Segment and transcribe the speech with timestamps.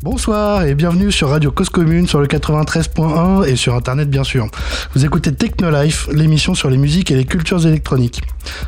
[0.00, 4.46] Bonsoir et bienvenue sur Radio Cause Commune sur le 93.1 et sur internet bien sûr.
[4.94, 8.20] Vous écoutez Technolife, l'émission sur les musiques et les cultures électroniques.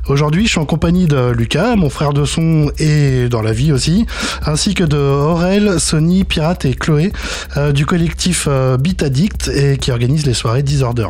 [0.08, 3.70] Aujourd'hui, je suis en compagnie de Lucas, mon frère de son et dans la vie
[3.70, 4.06] aussi,
[4.44, 7.12] ainsi que de Aurel, Sony, Pirate et Chloé
[7.56, 11.06] euh, du collectif euh, Beat Addict et qui organise les soirées Disorder.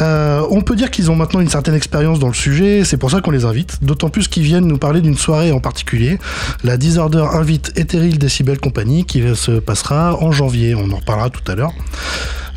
[0.00, 3.10] Euh, on peut dire qu'ils ont maintenant une certaine expérience dans le sujet, c'est pour
[3.10, 6.18] ça qu'on les invite, d'autant plus qu'ils viennent nous parler d'une soirée en particulier.
[6.62, 11.50] La Disorder invite Ethereal Decibel Company qui se passera en janvier, on en reparlera tout
[11.50, 11.72] à l'heure.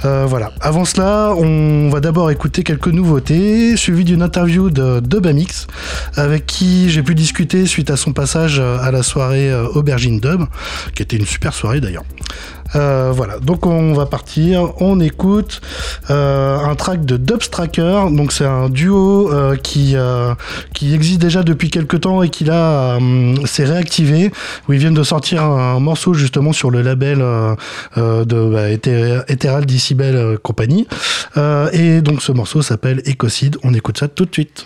[0.04, 0.52] Euh, voilà.
[0.62, 5.68] Avant cela, on va d'abord écouter quelques nouveautés, suivi d'une interview de Dubamix,
[6.16, 10.44] avec qui j'ai pu discuter suite à son passage à la soirée euh, Aubergine Dub,
[10.94, 12.06] qui était une super soirée d'ailleurs.
[12.76, 15.62] Euh, voilà, donc on va partir, on écoute
[16.10, 19.96] euh, un track de Dubstracker, donc c'est un duo euh, qui,
[20.74, 23.00] qui existe déjà depuis quelques temps et qui là
[23.46, 24.32] s'est réactivé,
[24.68, 27.20] où ils viennent de sortir un, morceau justement sur le label
[27.98, 29.66] de bah, Ethereal
[30.42, 30.88] Company,
[31.74, 34.66] et donc ce morceau s'appelle Ecocide, on écoute ça tout de suite.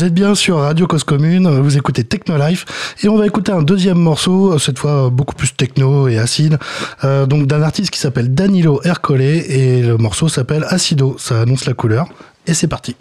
[0.00, 3.52] Vous êtes bien sur Radio Cause Commune, vous écoutez Techno Life et on va écouter
[3.52, 6.56] un deuxième morceau, cette fois beaucoup plus techno et acide,
[7.04, 11.66] euh, donc d'un artiste qui s'appelle Danilo Ercole et le morceau s'appelle Acido, ça annonce
[11.66, 12.08] la couleur
[12.46, 12.96] et c'est parti.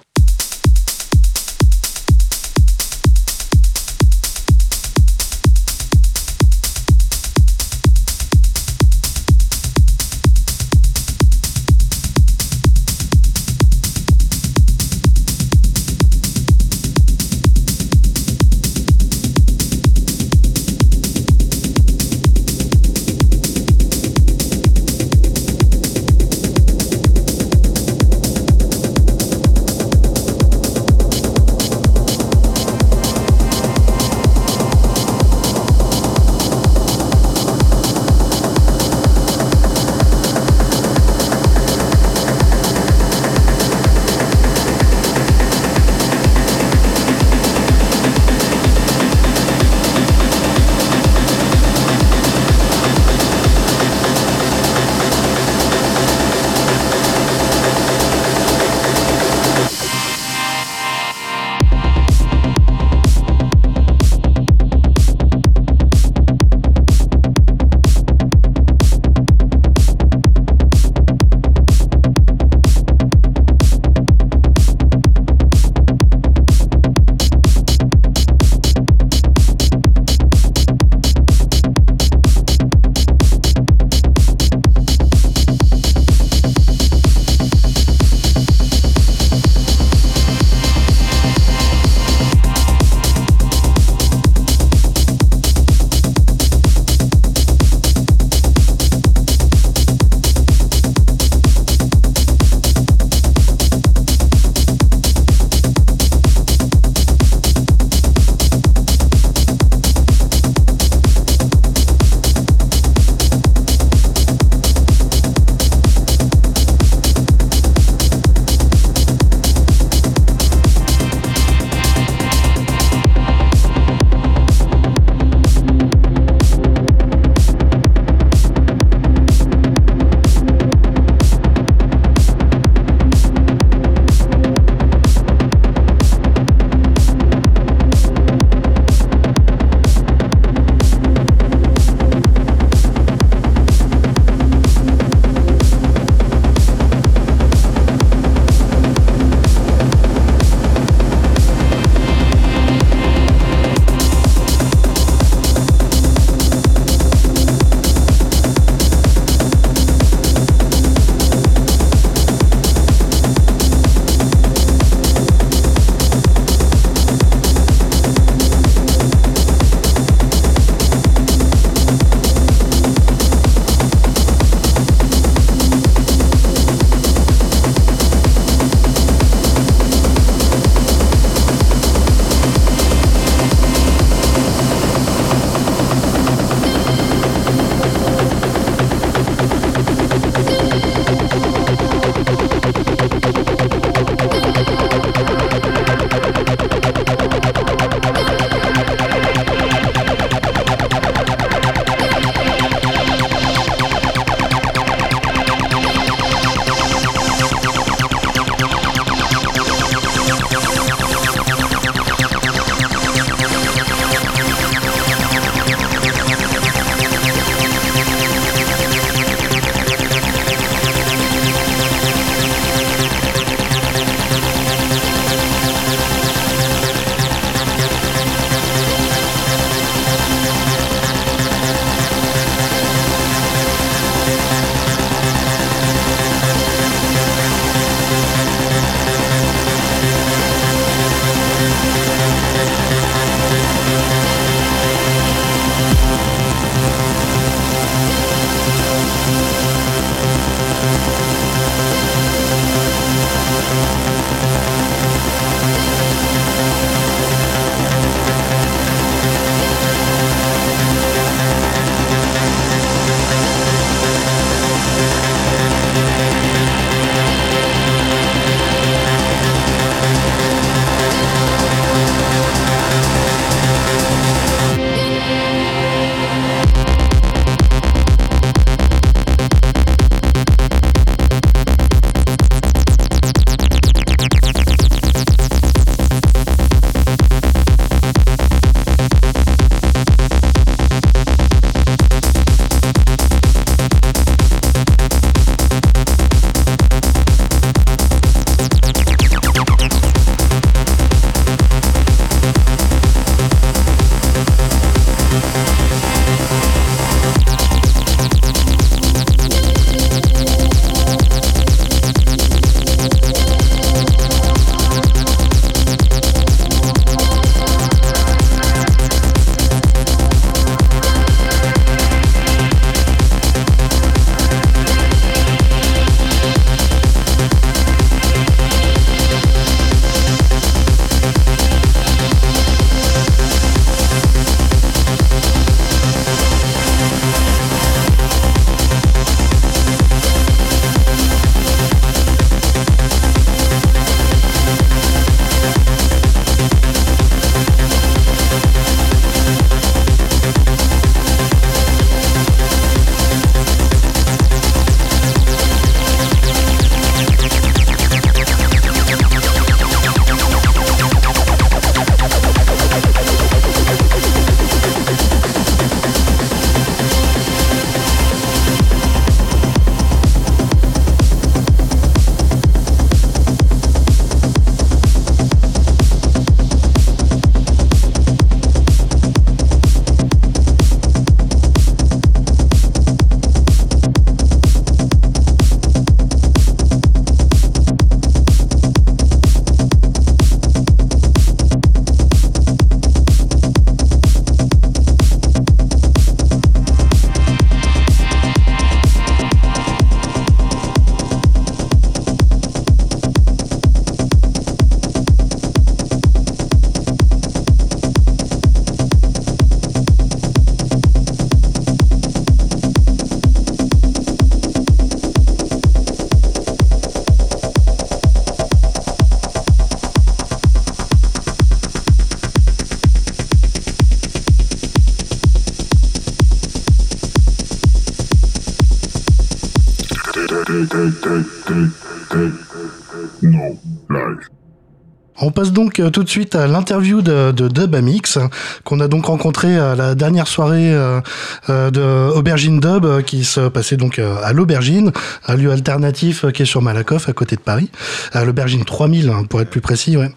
[435.99, 438.37] Euh, tout de suite à l'interview de, de Dub Amix,
[438.83, 441.21] qu'on a donc rencontré à la dernière soirée euh,
[441.69, 445.11] euh, de Aubergine Dub, qui se passait donc à l'Aubergine,
[445.47, 447.89] un lieu alternatif qui est sur Malakoff, à côté de Paris,
[448.33, 450.31] à l'Aubergine 3000, hein, pour être plus précis, ouais.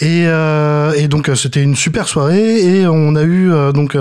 [0.00, 3.96] Et, et donc c'était une super soirée, et on a eu donc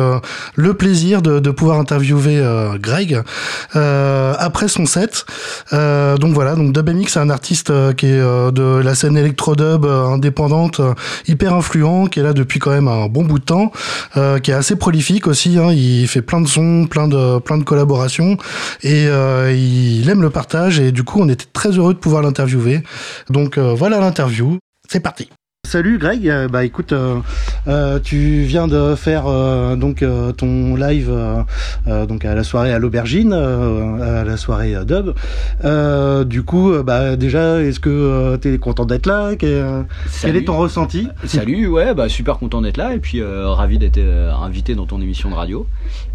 [0.55, 2.41] le plaisir de, de pouvoir interviewer
[2.79, 3.21] Greg
[3.73, 5.25] après son set.
[5.71, 10.79] donc voilà, donc Dub Amix, c'est un artiste qui est de la scène électro-dub indépendante
[10.79, 10.93] euh,
[11.27, 13.71] hyper influent, qui est là depuis quand même un bon bout de temps,
[14.17, 15.57] euh, qui est assez prolifique aussi.
[15.57, 15.71] Hein.
[15.71, 18.38] il fait plein de sons, plein de plein de collaborations,
[18.81, 20.79] et euh, il aime le partage.
[20.79, 22.83] Et du coup, on était très heureux de pouvoir l'interviewer.
[23.29, 24.57] Donc voilà l'interview.
[24.89, 25.29] C'est parti.
[25.65, 27.20] Salut Greg, euh, bah écoute, euh,
[27.67, 29.24] euh, tu viens de faire
[29.75, 30.03] donc
[30.38, 31.12] ton live
[31.88, 35.15] donc à la soirée à l'aubergine, à la soirée dub.
[36.27, 39.32] du coup, bah déjà, est-ce que tu es content d'être là?
[39.36, 41.08] Quel est ton ressenti?
[41.23, 45.32] Salut, ouais, bah super content d'être là et puis ravi d'être invité dans ton émission
[45.32, 45.65] de radio.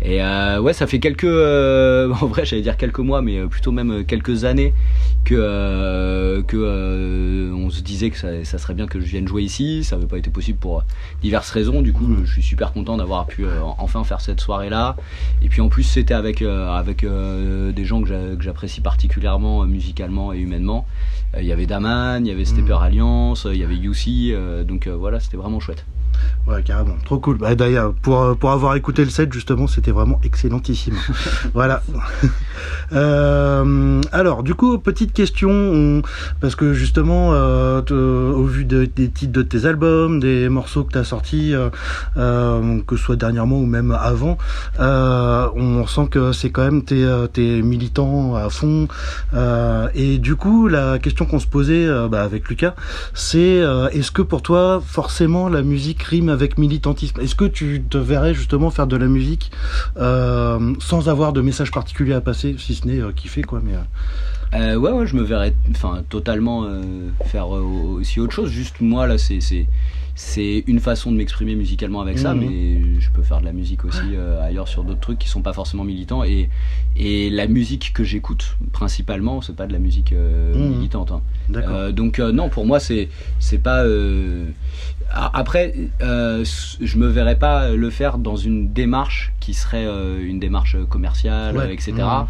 [0.02, 0.20] Et
[0.60, 4.72] ouais, ça fait quelques, en vrai, j'allais dire quelques mois, mais plutôt même quelques années
[5.24, 9.84] que que on se disait que ça, ça serait bien que je vienne jouer ici.
[9.84, 10.82] Ça n'avait pas été possible pour
[11.22, 11.82] diverses raisons.
[11.82, 14.96] Du coup, je suis super content d'avoir pu euh, enfin faire cette soirée-là.
[15.42, 20.32] Et puis en plus, c'était avec, euh, avec euh, des gens que j'apprécie particulièrement musicalement
[20.32, 20.86] et humainement.
[21.38, 22.82] Il y avait Daman, il y avait Stepper mm.
[22.82, 24.34] Alliance, il y avait UC.
[24.66, 25.84] donc voilà, c'était vraiment chouette.
[26.46, 26.96] Ouais, carrément.
[27.04, 27.38] Trop cool.
[27.38, 30.96] Bah, d'ailleurs, pour, pour avoir écouté le set, justement, c'était vraiment excellentissime.
[31.54, 31.82] voilà.
[32.92, 36.02] Euh, alors, du coup, petite question,
[36.40, 37.82] parce que justement, euh,
[38.32, 42.96] au vu des titres de tes albums, des morceaux que tu as sortis, euh, que
[42.96, 44.38] ce soit dernièrement ou même avant,
[44.78, 48.88] on sent que c'est quand même tes, tes militants à fond.
[49.94, 52.74] et du coup, la question qu'on se posait bah, avec Lucas,
[53.14, 57.20] c'est est-ce que pour toi, forcément, la musique avec militantisme.
[57.20, 59.50] Est-ce que tu te verrais justement faire de la musique
[59.98, 63.74] euh, sans avoir de message particulier à passer, si ce n'est euh, kiffer quoi mais,
[64.54, 64.76] euh.
[64.76, 66.66] ouais, ouais, je me verrais enfin, totalement
[67.26, 68.50] faire aussi autre chose.
[68.50, 69.40] Juste moi, là, c'est
[70.14, 72.40] c'est une façon de m'exprimer musicalement avec ça, mhm.
[72.40, 75.52] mais je peux faire de la musique aussi ailleurs sur d'autres trucs qui sont pas
[75.52, 76.24] forcément militants.
[76.24, 76.48] Et,
[76.96, 80.70] et la musique que j'écoute principalement, c'est pas de la musique mhm.
[80.70, 81.12] militante.
[81.12, 81.92] Hein.
[81.92, 83.84] donc non, pour moi, c'est c'est pas
[85.10, 86.44] après, euh,
[86.80, 91.70] je me verrais pas le faire dans une démarche qui serait euh, une démarche commerciale,
[91.70, 91.94] etc.
[91.94, 92.26] Mmh.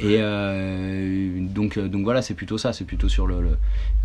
[0.00, 3.56] Et euh, donc, donc voilà, c'est plutôt ça, c'est plutôt sur le,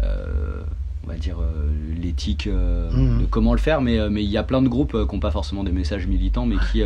[0.01, 1.37] on va dire
[2.01, 3.19] l'éthique mmh.
[3.19, 3.81] de comment le faire.
[3.81, 6.45] Mais mais il y a plein de groupes qui n'ont pas forcément des messages militants,
[6.45, 6.81] mais qui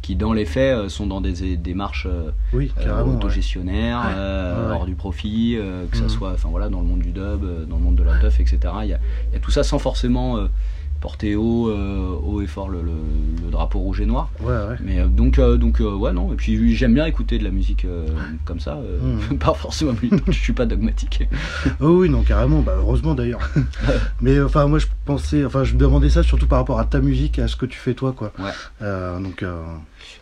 [0.00, 2.08] qui dans les faits sont dans des démarches
[2.54, 2.72] oui,
[3.06, 4.00] autogestionnaires,
[4.72, 5.58] hors du profit,
[5.90, 6.08] que ça mmh.
[6.08, 8.58] soit, enfin voilà, dans le monde du dub, dans le monde de la teuf, etc.
[8.82, 8.98] Il y a,
[9.32, 10.48] y a, tout ça sans forcément
[11.00, 12.82] porter haut, euh, haut et fort le,
[13.50, 14.30] drapeau rouge et noir.
[14.40, 14.76] Ouais, ouais.
[14.80, 16.32] Mais euh, donc, euh, donc ouais, non.
[16.32, 17.86] Et puis j'aime bien écouter de la musique
[18.44, 18.76] comme ça.
[18.76, 19.36] Mmh.
[19.38, 19.94] Pas forcément,
[20.26, 21.28] je suis pas dogmatique.
[21.80, 22.60] oh oui, non, carrément.
[22.60, 23.50] Bah, heureusement d'ailleurs.
[24.20, 27.00] Mais enfin, moi je pensais, enfin, je me demandais ça surtout par rapport à ta
[27.00, 28.32] musique et à ce que tu fais toi, quoi.
[28.38, 29.22] Ouais.
[29.22, 29.44] donc.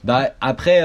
[0.05, 0.81] Bah après,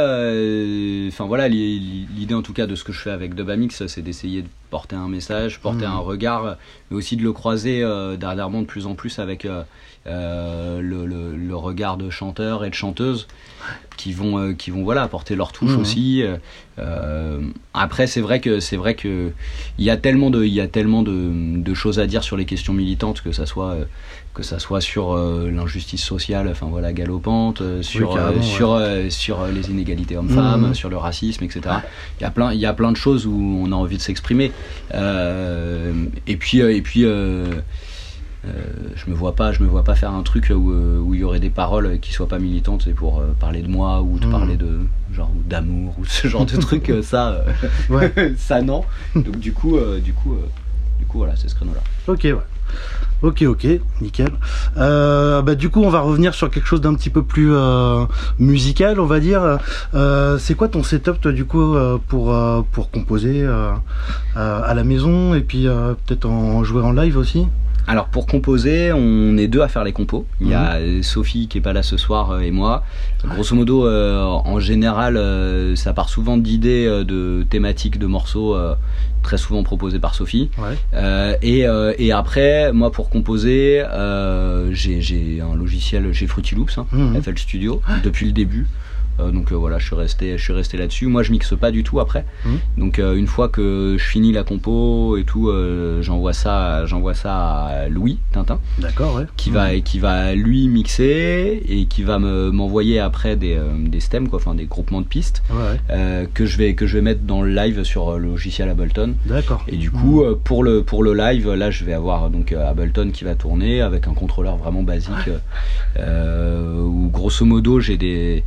[1.08, 4.42] enfin voilà, l'idée en tout cas de ce que je fais avec Dubamix, c'est d'essayer
[4.42, 5.92] de porter un message, porter mmh.
[5.92, 6.58] un regard,
[6.90, 7.86] mais aussi de le croiser
[8.18, 9.46] dernièrement de plus en plus avec
[10.08, 13.28] euh, le, le, regard de chanteurs et de chanteuses
[13.98, 15.80] qui vont, euh, qui vont voilà, apporter leur touche mmh.
[15.80, 16.24] aussi.
[16.80, 17.40] Euh,
[17.76, 19.32] après, c'est vrai que c'est vrai que
[19.78, 22.36] il y a tellement de, il y a tellement de, de, choses à dire sur
[22.36, 23.78] les questions militantes que ça soit
[24.34, 30.70] que ça soit sur l'injustice sociale, enfin voilà galopante, sur sur sur les inégalités hommes-femmes,
[30.70, 30.74] mmh.
[30.74, 31.62] sur le racisme, etc.
[32.20, 34.02] Il y a plein il y a plein de choses où on a envie de
[34.02, 34.52] s'exprimer.
[34.94, 37.06] et puis et puis
[38.44, 38.50] euh,
[38.96, 41.20] je me vois pas je me vois pas faire un truc où, euh, où il
[41.20, 44.18] y aurait des paroles qui soient pas militantes c'est pour euh, parler de moi ou
[44.18, 44.32] de hmm.
[44.32, 44.80] parler de
[45.14, 47.44] genre d'amour ou ce genre de truc ça
[48.38, 50.36] ça non donc du coup du coup
[50.98, 52.36] du coup voilà c'est ce créneau là ok ouais
[53.22, 53.68] Ok, ok,
[54.02, 54.32] nickel.
[54.76, 57.52] bah, du coup, on va revenir sur quelque chose d'un petit peu plus
[58.40, 59.60] musical, on va dire.
[60.40, 61.76] c'est quoi ton setup, toi, du coup,
[62.08, 62.36] pour,
[62.72, 63.48] pour composer
[64.36, 65.68] à la maison et puis
[66.06, 67.48] peut-être en jouer en live aussi?
[67.88, 70.26] Alors pour composer, on est deux à faire les compos.
[70.40, 71.04] Il y a mhm.
[71.04, 72.84] Sophie qui est pas là ce soir euh, et moi.
[73.26, 78.58] Grosso modo, euh, en général, euh, ça part souvent d'idées de thématiques de morceaux
[79.24, 80.50] très souvent proposés par Sophie.
[81.42, 83.84] Et, après, moi pour composer,
[84.72, 87.22] j'ai un logiciel chez Fruity Loops, hein, mhm.
[87.22, 88.68] FL Studio, depuis le début.
[89.32, 91.08] Donc voilà, je suis resté, je suis resté là-dessus.
[91.08, 92.26] Moi, je mixe pas du tout après.
[92.46, 92.60] Mhm.
[92.78, 95.52] Donc une fois que je finis la compo et tout,
[96.02, 98.60] j'envoie ça, j'envoie ça à Louis Tintin.
[98.80, 99.26] D'accord, ouais.
[99.38, 104.30] Qui va, qui va lui mixer et qui va me, m'envoyer après des, des stems,
[104.30, 107.42] quoi, enfin des groupements de pistes Ouais, que je vais, que je vais mettre dans
[107.42, 109.16] le live sur le logiciel Ableton.
[109.26, 109.64] D'accord.
[109.68, 112.70] Et du coup, euh, pour le pour le live, là, je vais avoir donc euh,
[112.70, 115.30] Ableton qui va tourner avec un contrôleur vraiment basique,
[115.98, 118.44] euh, où grosso modo, j'ai des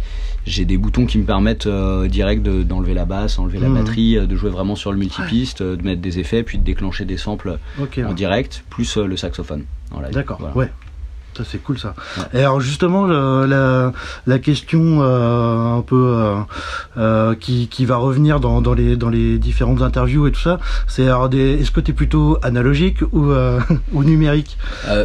[0.46, 3.74] j'ai des boutons qui me permettent euh, direct de- d'enlever la basse, enlever la Mhm.
[3.74, 6.64] batterie, euh, de jouer vraiment sur le multipiste, euh, de mettre des effets, puis de
[6.64, 8.14] déclencher des samples en ouais.
[8.14, 9.64] direct, plus le saxophone.
[9.92, 10.12] en live.
[10.12, 10.56] D'accord, Voilà.
[10.56, 10.70] ouais.
[11.36, 11.94] Ça c'est cool ça.
[12.16, 12.24] Ouais.
[12.34, 13.92] Et alors justement le- la,
[14.26, 16.36] la question euh, un peu euh,
[16.96, 20.58] euh, qui, qui va revenir dans, dans les dans les différentes interviews et tout ça,
[20.86, 23.60] c'est alors des est-ce que tu es plutôt analogique ou euh,
[23.92, 24.56] ou numérique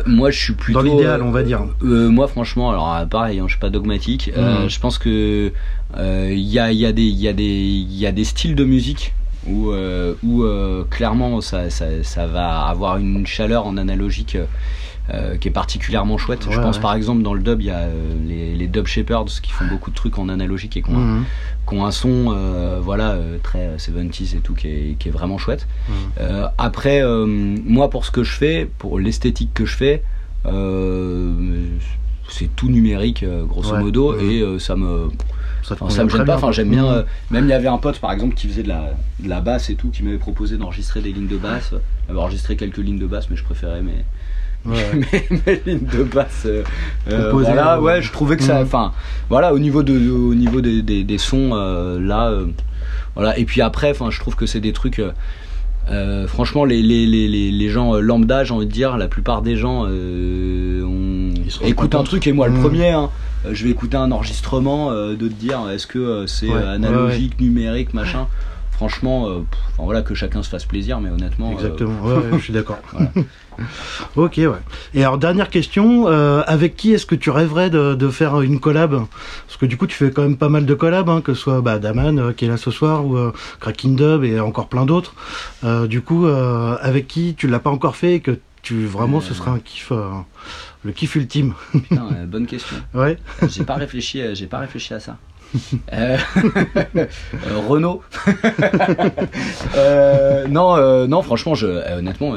[0.05, 1.61] moi, je suis plutôt Dans l'idéal, on va dire.
[1.81, 4.31] moi, franchement, alors euh, pareil, hein, je suis pas dogmatique.
[4.35, 4.69] Mhm.
[4.69, 5.51] je pense que
[5.97, 8.63] il y a, y a des, y a des, il y a des styles de
[8.63, 9.13] musique
[9.47, 14.37] où, euh, où euh, clairement ça, ça, ça va avoir une chaleur en analogique.
[15.13, 16.45] Euh, qui est particulièrement chouette.
[16.49, 16.81] je pense ouais.
[16.81, 19.65] par exemple dans le dub, il y a euh, les, les dub shepherds qui font
[19.65, 21.23] beaucoup de trucs en analogique et qui ont, un- Mhm.
[21.67, 25.37] qui ont un son euh, voilà très 70s et tout qui est, qui est vraiment
[25.37, 25.67] chouette.
[25.89, 26.49] Mhm.
[26.57, 27.01] Après,
[27.65, 30.03] moi pour ce que je fais, pour l'esthétique que je fais,
[32.29, 33.79] c'est tout numérique grosso Ouais.
[33.81, 34.19] modo Mhm.
[34.55, 35.09] et ça me
[35.63, 36.35] Ça, enfin, me gêne pas.
[36.37, 36.85] Enfin j'aime bien.
[36.85, 39.41] Euh, même il y avait un pote par exemple qui faisait de la, de la
[39.41, 41.71] basse et tout, qui m'avait proposé d'enregistrer des lignes de basse.
[42.07, 44.05] Il avait enregistré quelques lignes de basse, mais je préférais mes
[44.65, 46.43] Ouais, mes, mes lignes de basse.
[46.45, 46.63] euh,
[47.09, 48.55] euh, Composées, voilà, ouais, je trouvais que ça.
[48.59, 48.63] Mhm.
[48.65, 48.91] Enfin,
[49.29, 52.45] voilà, au niveau de, au niveau des, des, des sons, euh, là, euh,
[53.15, 53.37] voilà.
[53.39, 54.99] Et puis après, enfin, je trouve que c'est des trucs.
[54.99, 55.11] euh,
[55.89, 59.07] euh, franchement, les, les, les, les, les gens euh, lambda, j'ai envie de dire, la
[59.07, 61.33] plupart des gens euh, on
[61.65, 62.59] écoute un truc et moi le Mhm.
[62.61, 63.09] premier, hein,
[63.51, 67.39] je vais écouter un enregistrement euh, de te dire est-ce que euh, c'est Ouais, analogique,
[67.39, 68.27] numérique, machin.
[68.79, 71.49] Franchement, euh, pff, enfin voilà, que chacun se fasse plaisir, mais honnêtement.
[71.49, 72.77] euh, Exactement, ouais, je suis d'accord.
[72.93, 73.11] Voilà.
[74.15, 74.47] ok, ouais.
[74.93, 78.61] Et alors, dernière question, euh, avec qui est-ce que tu rêverais de, de faire une
[78.61, 79.01] collab?
[79.47, 81.41] Parce que du coup, tu fais quand même pas mal de collabs, hein, que ce
[81.41, 83.17] soit bah, Daman, qui est là ce soir, ou
[83.59, 85.13] Cracking Dub, et encore plein d'autres.
[85.89, 89.35] Du coup, avec qui tu l'as pas encore fait et que tu vraiment ce Euh.
[89.35, 89.91] sera un kiff,
[90.85, 91.53] le kiff ultime?
[91.73, 92.77] Putain, bonne question.
[92.93, 93.17] Ouais,
[93.49, 95.17] J'ai pas réfléchi, j'ai pas réfléchi à ça.
[95.93, 96.17] Euh,
[96.95, 97.05] euh,
[97.67, 98.01] Renault.
[99.75, 102.33] Euh, non, non, franchement, je, honnêtement,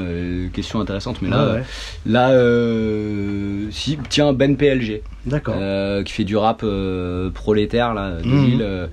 [0.53, 1.63] question intéressante, mais là, ouais,
[2.07, 2.31] là,
[3.71, 5.55] si, tiens, Ben PLG, d'accord.
[6.05, 6.65] qui fait du rap
[7.35, 8.45] prolétaire là, de Mhm.
[8.45, 8.89] Lille,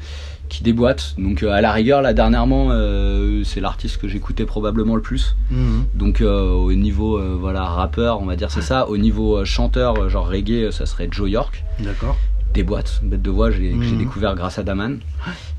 [0.50, 1.14] qui déboîte.
[1.20, 5.36] Donc euh, à la rigueur, là dernièrement, euh, c'est l'artiste que j'écoutais probablement le plus.
[5.52, 5.86] Mhm.
[5.94, 8.90] Donc euh, au niveau voilà rappeur, on va dire c'est ça.
[8.90, 11.64] Au niveau chanteur, genre reggae, ça serait Joe York.
[11.80, 12.18] D'accord.
[12.54, 13.98] Des boîtes, bête de voix, j'ai- que j'ai Mhm.
[14.00, 15.00] découvert grâce à Daman,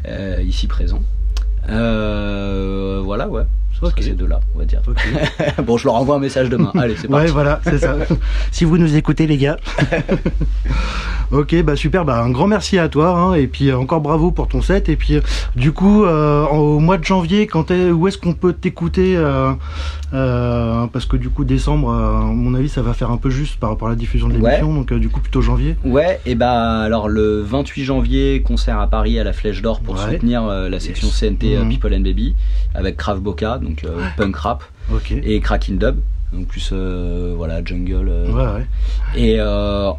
[0.08, 1.02] euh, ici présent.
[1.68, 3.44] Euh, voilà, ouais.
[3.80, 3.92] Ce Ok.
[3.92, 4.82] serait ces deux-là, on va dire.
[5.64, 6.70] Bon, je leur envoie un message demain.
[6.78, 7.32] Allez, c'est Ouais, parti.
[7.32, 7.96] voilà, c'est ça.
[8.52, 9.56] si vous nous écoutez, les gars.
[11.32, 14.30] ok, bah super, bah un grand merci à toi, hein, et puis euh, encore bravo
[14.32, 14.88] pour ton set.
[14.88, 15.20] Et puis, euh,
[15.56, 19.52] du coup, euh, au mois de janvier, quand est, où est-ce qu'on peut t'écouter euh,
[20.12, 23.58] euh, Parce que du coup, décembre, à mon avis, ça va faire un peu juste
[23.60, 24.50] par rapport à la diffusion de Ouais.
[24.56, 25.76] l'émission, donc du coup, plutôt janvier.
[25.84, 29.94] Ouais, et bah alors le 28 janvier, concert à Paris à la Flèche d'Or pour
[29.94, 30.12] Ouais.
[30.14, 31.16] soutenir la section Yes.
[31.20, 31.68] CNT Mhm.
[31.70, 32.34] People and Baby
[32.74, 34.62] avec Krav Boca, donc euh, punk rap,
[35.24, 35.96] et Cracking Dub,
[36.32, 38.08] donc plus euh, voilà jungle.
[38.08, 38.66] euh, Ouais.
[39.16, 39.40] Et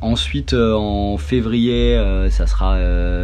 [0.01, 1.97] ensuite en février,
[2.29, 2.77] ça sera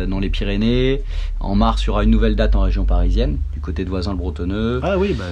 [0.08, 1.02] dans les Pyrénées.
[1.40, 4.12] En mars, il y aura une nouvelle date en région parisienne, du côté de Voisin
[4.12, 4.80] le Bretonneux.
[4.84, 5.26] Ah oui, bah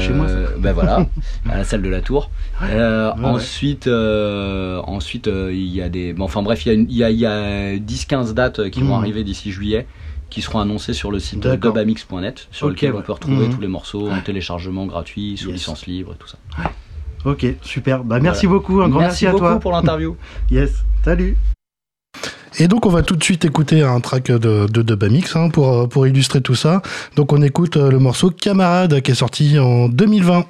[0.00, 0.34] chez moi ça.
[0.58, 1.06] Ben voilà,
[1.48, 2.30] à la salle de la Tour.
[3.22, 6.12] Ensuite, ensuite il y a des.
[6.12, 8.70] bon, enfin bref, il y a, une- il y a, il y a 10-15 dates
[8.70, 9.02] qui vont Mhm.
[9.02, 9.86] arriver d'ici juillet,
[10.32, 11.72] qui seront annoncées sur le site D'accord.
[11.74, 13.54] dubamix.net, sur lequel on peut retrouver Mhm.
[13.54, 15.58] tous les morceaux en téléchargement gratuit, sous Yes.
[15.58, 16.38] licence libre et tout ça.
[17.24, 18.02] Ok, super.
[18.02, 18.58] Bah merci Voilà.
[18.60, 19.60] beaucoup, un grand merci, beaucoup à toi.
[19.60, 20.16] pour l'interview.
[20.50, 20.70] Yes,
[21.04, 21.36] salut.
[22.58, 25.68] Et donc on va tout de suite écouter un track de, de Dubamix hein, pour,
[25.72, 26.82] euh, pour illustrer tout ça.
[27.16, 30.44] Donc on écoute euh, le morceau Camarade qui est sorti en 2020.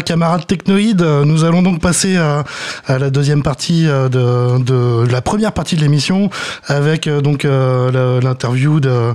[0.00, 2.44] Voilà, camarades technoïdes, nous allons donc passer à,
[2.88, 6.30] la deuxième partie euh, de, la première partie de l'émission
[6.66, 9.14] avec euh, donc euh, l'interview de,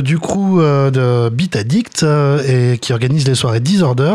[0.00, 2.04] du crew de Beat Addict
[2.46, 4.14] et qui organise les soirées Disorder.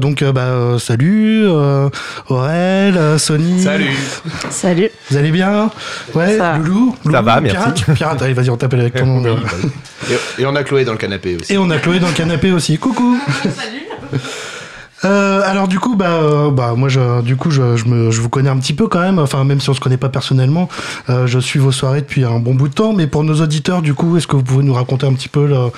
[0.00, 1.46] donc bah, salut
[2.28, 3.62] Aurel, Sony.
[3.62, 3.96] Salut.
[4.50, 4.90] Salut.
[5.10, 5.70] Vous allez bien?
[6.14, 7.56] Ouais, Loulou, Ça va, merci.
[7.56, 9.36] Pirate, Pirate allez vas-y on t'appelle avec ton nom.
[10.10, 11.52] et, et on a Chloé dans le canapé aussi.
[11.52, 12.78] Et on a Chloé dans le canapé aussi.
[12.78, 13.18] Coucou.
[13.42, 13.84] Salut.
[15.04, 18.20] Euh, alors du coup, bah, euh, bah moi, je, du coup, je, je, me, je
[18.20, 19.18] vous connais un petit peu quand même.
[19.18, 20.68] Enfin, même si on se connaît pas personnellement,
[21.10, 22.92] euh, je suis vos soirées depuis un bon bout de temps.
[22.92, 25.46] Mais pour nos auditeurs, du coup, est-ce que vous pouvez nous raconter un petit peu
[25.46, 25.70] la,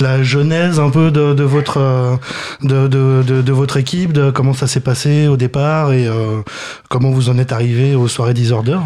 [0.00, 2.16] la genèse un peu de, de votre euh,
[2.62, 6.42] de, de, votre équipe, de comment ça s'est passé au départ et euh,
[6.88, 8.78] comment vous en êtes arrivé aux soirées Disorder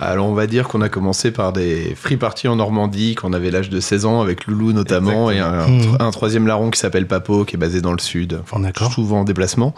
[0.00, 3.32] Alors on va dire qu'on a commencé par des free parties en Normandie quand on
[3.32, 5.66] avait l'âge de 16 ans avec Loulou notamment et un,
[6.00, 9.24] un troisième larron qui s'appelle Papo qui est basé dans le sud, enfin, souvent en
[9.24, 9.74] déplacement.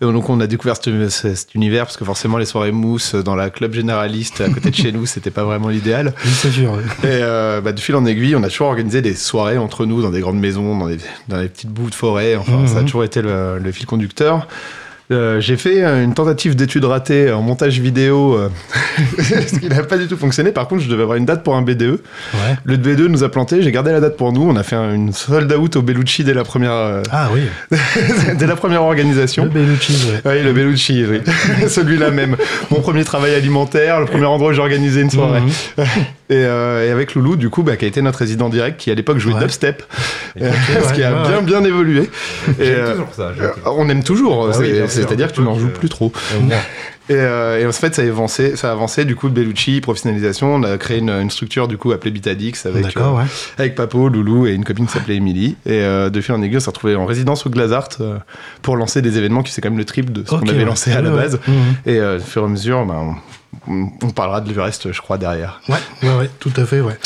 [0.00, 3.34] Et donc on a découvert cet, cet univers parce que forcément les soirées mousse dans
[3.36, 6.14] la club généraliste à côté de chez nous c'était pas vraiment l'idéal.
[6.24, 6.72] Oui, c'est sûr.
[6.72, 6.82] ouais.
[7.02, 10.02] Et euh, bah, de fil en aiguille on a toujours organisé des soirées entre nous
[10.02, 12.36] dans des grandes maisons, dans des, dans des petites bouts de forêt.
[12.36, 12.66] Enfin Mhm.
[12.68, 14.46] ça a toujours été le, le fil conducteur.
[15.10, 18.48] Euh, j'ai fait une tentative d'étude ratée en montage vidéo, euh,
[19.18, 20.52] ce qui n'a pas du tout fonctionné.
[20.52, 21.82] Par contre, je devais avoir une date pour un BDE.
[22.34, 22.56] Ouais.
[22.64, 24.42] Le BDE nous a planté, j'ai gardé la date pour nous.
[24.42, 27.40] On a fait un- une sold out au Bellucci dès la première, euh, Ah oui.
[28.38, 29.46] dès la première Le organisation.
[29.46, 30.20] Bellucci, ouais.
[30.30, 31.20] Oui, le Bellucci, oui.
[31.68, 32.36] celui-là même.
[32.70, 35.40] Mon premier travail alimentaire, le premier endroit où j'ai organisé une soirée.
[35.40, 35.86] Mhm.
[36.30, 38.90] Et, euh, et avec Loulou, du coup, bah, qui a été notre résident direct, qui
[38.90, 39.40] à l'époque jouait Ouais.
[39.40, 39.82] dubstep,
[40.38, 40.44] Ok,
[40.88, 42.10] ce qui ouais, a ouais, bien bien évolué.
[42.58, 43.32] Et, euh, toujours ça.
[43.40, 46.12] euh, on aime toujours, Ah oui, c'est-à-dire que tu n'en joues euh, plus trop.
[47.10, 50.56] Et, euh, et en fait, ça a avancé, ça a avancé du coup, Bellucci, professionnalisation.
[50.56, 53.28] On a créé une, une structure du coup appelée Bitadix avec, D'accord, euh, ouais.
[53.56, 55.56] avec Papo, Loulou et une copine qui s'appelait Émilie.
[55.64, 58.18] Et euh, de fil en aiguille, on s'est retrouvé en résidence au Glazart euh,
[58.60, 60.64] pour lancer des événements qui c'est quand même le triple de ce qu'on avait ouais.
[60.66, 61.16] lancé à la ouais.
[61.16, 61.40] base.
[61.48, 61.54] Mhm.
[61.86, 63.14] Et euh, au fur et à mesure, ben, on,
[63.66, 65.60] on parlera de le reste, je crois, derrière.
[65.68, 66.98] Ouais, ouais, ouais, tout à fait, ouais.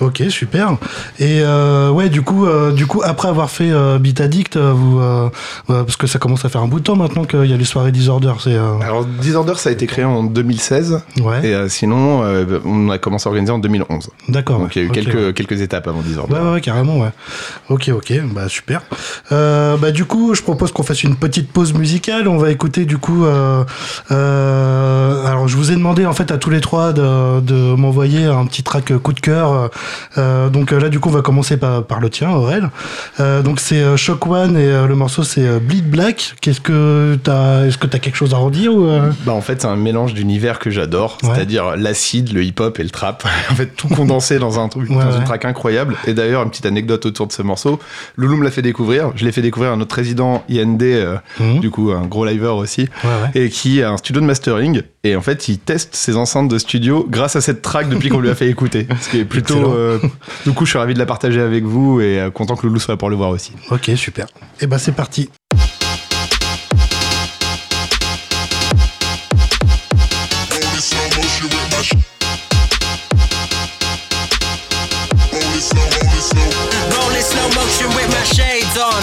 [0.00, 0.72] Ok, super.
[1.20, 4.72] Et euh, ouais, du coup, euh, du coup, après avoir fait euh, Beat Addict, euh,
[4.74, 5.00] vous,
[5.68, 7.64] parce que ça commence à faire un bout de temps maintenant qu'il y a les
[7.64, 11.00] soirées Disorder, c'est Alors, Disorder, ça a été créé en 2016.
[11.20, 12.22] ouais, Et sinon,
[12.64, 14.10] on a commencé à organiser en 2011.
[14.28, 14.58] d'accord.
[14.58, 15.32] Donc, il y a eu quelques, ouais.
[15.32, 16.34] quelques étapes avant Disorder.
[16.34, 17.10] Ouais, ouais, carrément, ouais.
[17.68, 18.82] Ok, ok, bah super.
[19.30, 22.26] Bah du coup, je propose qu'on fasse une petite pause musicale.
[22.26, 23.24] On va écouter du coup.
[24.10, 28.46] Alors, je vous ai demandé en fait à tous les trois de, de m'envoyer un
[28.46, 29.70] petit track coup de cœur.
[30.18, 32.70] Euh, donc euh, là, du coup, on va commencer par, par le tien, Aurel.
[33.20, 36.34] Euh, donc c'est Shock One et le morceau c'est Bleed Black.
[36.40, 38.86] Qu'est-ce que t'as Est-ce que t'as quelque chose à redire ou
[39.24, 41.30] Bah en fait c'est un mélange d'univers que j'adore, Ouais.
[41.34, 43.24] c'est-à-dire l'acide, le hip-hop et le trap.
[43.50, 45.16] en fait tout condensé dans un truc, Ouais, dans ouais.
[45.18, 45.94] une track incroyable.
[46.06, 47.78] Et d'ailleurs une petite anecdote autour de ce morceau,
[48.16, 49.10] Loulou me l'a fait découvrir.
[49.16, 51.60] Je l'ai fait découvrir à notre résident IND, euh, Mhm.
[51.60, 52.88] du coup un gros liver aussi,
[53.34, 54.82] et qui a un studio de mastering.
[55.04, 58.20] Et en fait il teste ses enceintes de studio grâce à cette track depuis qu'on
[58.20, 58.86] lui a fait écouter.
[59.00, 59.72] Ce qui est plutôt.
[59.72, 59.98] Euh,
[60.44, 62.78] du coup je suis ravi de la partager avec vous et euh, content que Loulou
[62.78, 63.52] soit là pour le voir aussi.
[63.70, 64.26] Ok, super.
[64.60, 65.28] Et bah c'est parti.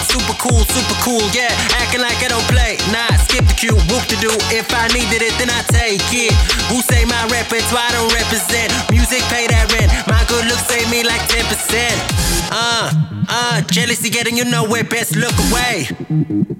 [0.08, 1.48] Super cool, super cool, yeah.
[1.80, 2.76] Acting like I don't play.
[3.32, 4.28] Skip the cue, whoop to do.
[4.52, 6.36] If I needed it, then I take it.
[6.68, 8.68] Who say my repertoire don't represent?
[8.92, 9.88] Music pay that rent.
[10.04, 11.48] My good looks save me like 10%.
[12.52, 12.92] Uh,
[13.28, 15.88] uh, jealousy getting you nowhere, best look away.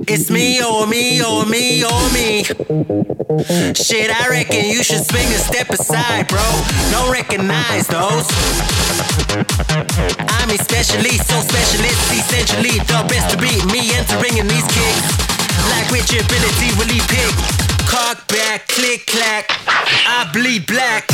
[0.09, 2.45] It's me or me or me or me.
[3.77, 6.41] Shit, I reckon you should swing a step aside, bro.
[6.91, 8.25] Don't recognize those.
[10.41, 15.32] I'm especially so specialist, essentially the best to beat me entering in these kicks.
[15.71, 17.35] Like which ability will he pick?
[17.87, 19.47] Cock back, click clack,
[20.07, 21.09] I bleed black.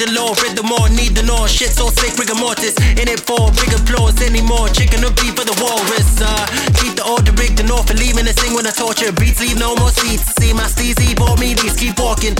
[0.00, 1.44] the law, read the more, need the law.
[1.44, 2.72] Shit so sick, rigor mortis.
[2.96, 4.72] In it for big applause anymore.
[4.72, 6.16] Chicken or beef for the walrus.
[6.16, 6.48] Uh,
[6.80, 9.12] keep the order, rig the north, and leaving the sing when I torture.
[9.12, 10.24] Beats leave no more seats.
[10.40, 12.32] See my steezy, bought me these, keep walking.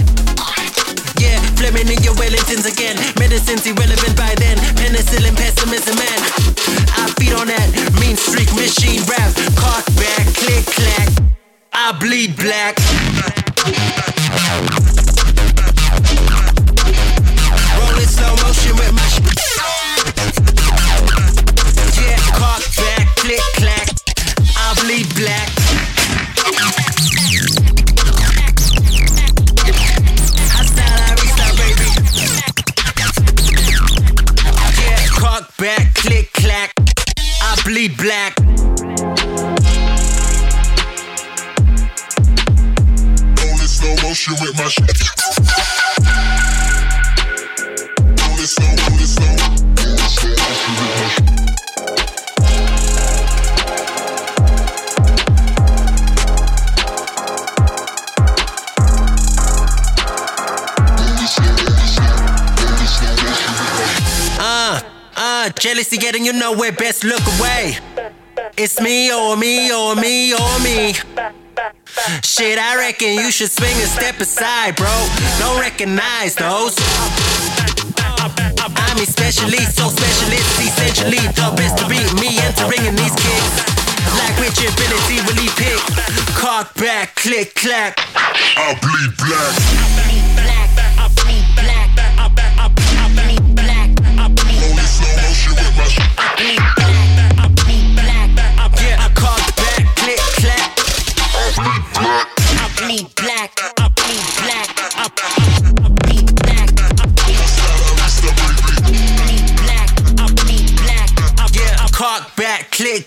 [1.20, 2.96] Yeah, Fleming in your Wellingtons again.
[3.20, 4.56] Medicine's irrelevant by then.
[4.80, 6.20] Penicillin, pessimism, man.
[6.96, 7.68] I feed on that
[8.00, 9.36] mean streak machine rap.
[9.60, 11.12] Cock back, click clack.
[11.76, 12.80] I bleed black.
[18.50, 19.20] Motion with my sh-
[22.00, 23.88] Yeah, cock back, click clack.
[24.56, 25.48] I bleed black.
[34.80, 36.72] Yeah, cock back, click clack.
[37.40, 38.34] I bleed black.
[43.64, 46.29] Slow motion with my
[65.40, 67.76] uh, jealousy getting you nowhere, best look away.
[68.58, 70.92] It's me or me or me or me.
[72.22, 74.92] Shit, I reckon you should swing a step aside, bro.
[75.38, 76.76] Don't recognize those.
[78.20, 83.54] I'm especially so specialist, essentially the best to beat me entering in these kicks.
[84.20, 85.80] Like which ability will he pick?
[86.36, 87.96] Cock back, click, clack.
[88.56, 89.90] I bleed black.
[91.80, 92.09] Roll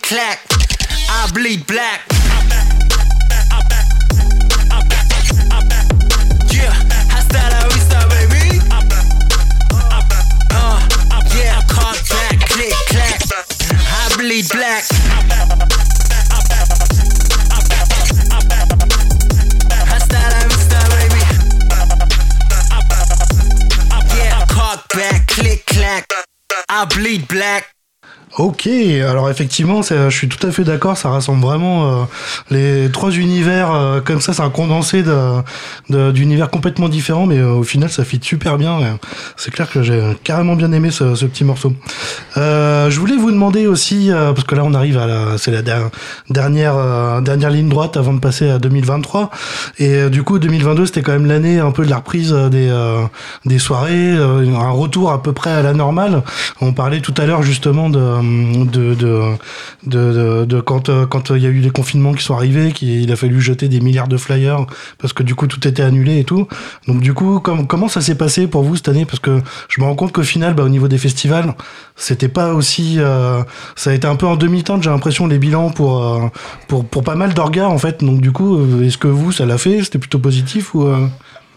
[0.03, 0.39] clack.
[1.09, 2.01] I bleed black.
[6.51, 6.73] Yeah,
[7.09, 8.61] hasta la vista, baby.
[10.51, 10.79] Uh,
[11.35, 13.21] yeah, clack.
[13.91, 14.83] I bleed black.
[19.87, 21.21] Hasta la vista, baby.
[24.15, 24.45] Yeah,
[25.65, 26.07] clack.
[26.69, 27.73] I bleed black.
[28.39, 32.03] Ok, alors effectivement, c'est- je suis tout à fait d'accord, ça rassemble vraiment euh,
[32.49, 35.33] les trois univers euh, comme ça, c'est un condensé de-
[35.91, 38.79] de- d'univers complètement différents, mais euh, au final, ça fit super bien.
[38.79, 38.85] et
[39.37, 41.73] C'est clair que j'ai carrément bien aimé ce, ce petit morceau.
[42.37, 45.51] Euh, je voulais vous demander aussi, euh, parce que là, on arrive à la, c'est
[45.51, 45.91] la der-
[46.31, 49.29] dernière euh, dernière ligne droite avant de passer à 2023,
[49.77, 52.49] et euh, du coup, 2022, c'était quand même l'année un peu de la reprise euh,
[52.49, 53.03] des euh,
[53.45, 56.23] des soirées, euh, un retour à peu près à la normale.
[56.61, 58.22] On parlait tout à l'heure justement de
[58.65, 59.21] de de
[59.85, 62.71] de, de- de quand euh, quand il y a eu les confinements qui sont arrivés,
[62.71, 64.65] qu'il a fallu jeter des milliards de flyers
[64.99, 66.47] parce que du coup tout était annulé et tout.
[66.87, 69.05] Donc du coup, comme, comment ça s'est passé pour vous cette année?
[69.05, 71.53] Parce que je me rends compte qu'au final, bah, au niveau des festivals,
[71.95, 73.43] c'était pas aussi, euh,
[73.75, 74.83] ça a été un peu en demi-teinte.
[74.83, 76.27] J'ai l'impression les bilans pour euh,
[76.67, 78.03] pour pour pas mal d'orgas en fait.
[78.03, 79.83] Donc du coup, euh, est-ce que vous ça l'a fait?
[79.83, 81.07] C'était plutôt positif ou euh,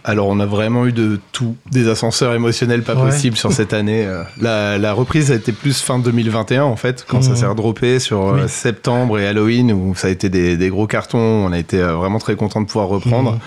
[0.09, 3.11] Alors, on a vraiment eu de tout, des ascenseurs émotionnels pas Ouais.
[3.11, 4.07] possibles sur cette année.
[4.07, 7.37] Euh, La, la reprise a été plus fin 2021, en fait, quand ça Mhm.
[7.37, 8.49] s'est redroppé sur euh, Oui.
[8.49, 11.19] septembre et Halloween, où ça a été des, des gros cartons.
[11.19, 13.33] On a été euh, vraiment très content de pouvoir reprendre.
[13.33, 13.39] Mhm.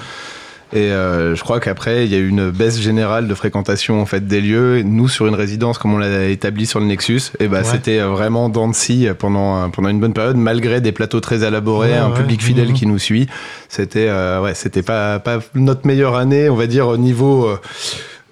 [0.72, 4.06] Et euh, je crois qu'après, il y a eu une baisse générale de fréquentation en
[4.06, 4.84] fait des lieux.
[4.84, 7.64] Nous, sur une résidence, comme on l'a établi sur le Nexus, et bah, Ouais.
[7.64, 11.90] c'était euh, vraiment scie pendant, un- pendant une bonne période, malgré des plateaux très élaborés,
[11.92, 12.16] Ouais, un ouais.
[12.18, 12.74] public fidèle Mhm.
[12.76, 13.28] qui nous suit.
[13.68, 17.58] C'était euh, ouais, c'était pas, pas notre meilleure année, on va dire, au niveau euh,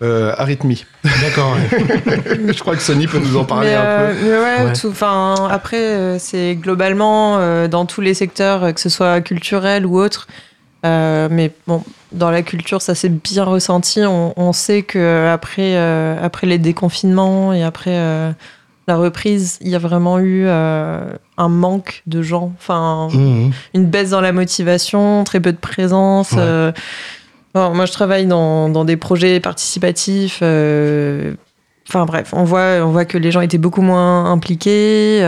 [0.04, 0.86] euh, arythmie.
[1.24, 1.56] D'accord.
[1.56, 2.54] ouais.
[2.54, 4.16] je crois que Sony peut nous en parler mais, un euh, peu.
[4.26, 4.74] mais ouais, Ouais.
[4.80, 9.22] tout- enfin, après, euh, c'est globalement euh, dans tous les secteurs, euh, que ce soit
[9.22, 10.28] culturel ou autre.
[10.86, 14.02] Euh, mais bon, dans la culture, ça s'est bien ressenti.
[14.06, 18.32] On, on sait que après, euh, après les déconfinements et après euh,
[18.88, 22.54] la reprise, il y a vraiment eu un manque de gens.
[22.58, 23.52] Enfin, Mhm.
[23.74, 26.32] une baisse dans la motivation, très peu de présence.
[26.34, 26.72] Ouais.
[27.54, 30.42] Bon, moi, je travaille dans, dans des projets participatifs.
[31.90, 35.22] Enfin bref, on voit, on voit que les gens étaient beaucoup moins impliqués,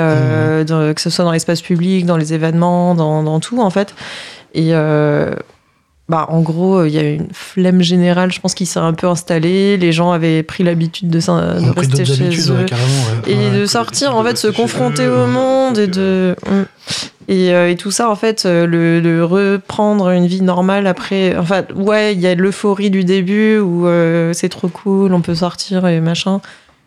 [0.68, 3.95] dans- que ce soit dans l'espace public, dans les événements, dans, dans tout en fait.
[4.54, 5.32] Et euh,
[6.08, 9.08] bah, en gros, il y a une flemme générale, je pense, qui s'est un peu
[9.08, 9.78] installée.
[9.78, 12.66] Les gens avaient pris l'habitude de, de rester chez eux ouais,
[13.28, 13.60] et Ouais.
[13.60, 16.62] de sortir en fait se rester chez confronter eux, au monde et de Mm.
[17.28, 21.36] et, euh, et tout ça en fait euh, le, le reprendre une vie normale après
[21.38, 25.36] enfin ouais il y a l'euphorie du début où euh, c'est trop cool on peut
[25.36, 26.41] sortir et machin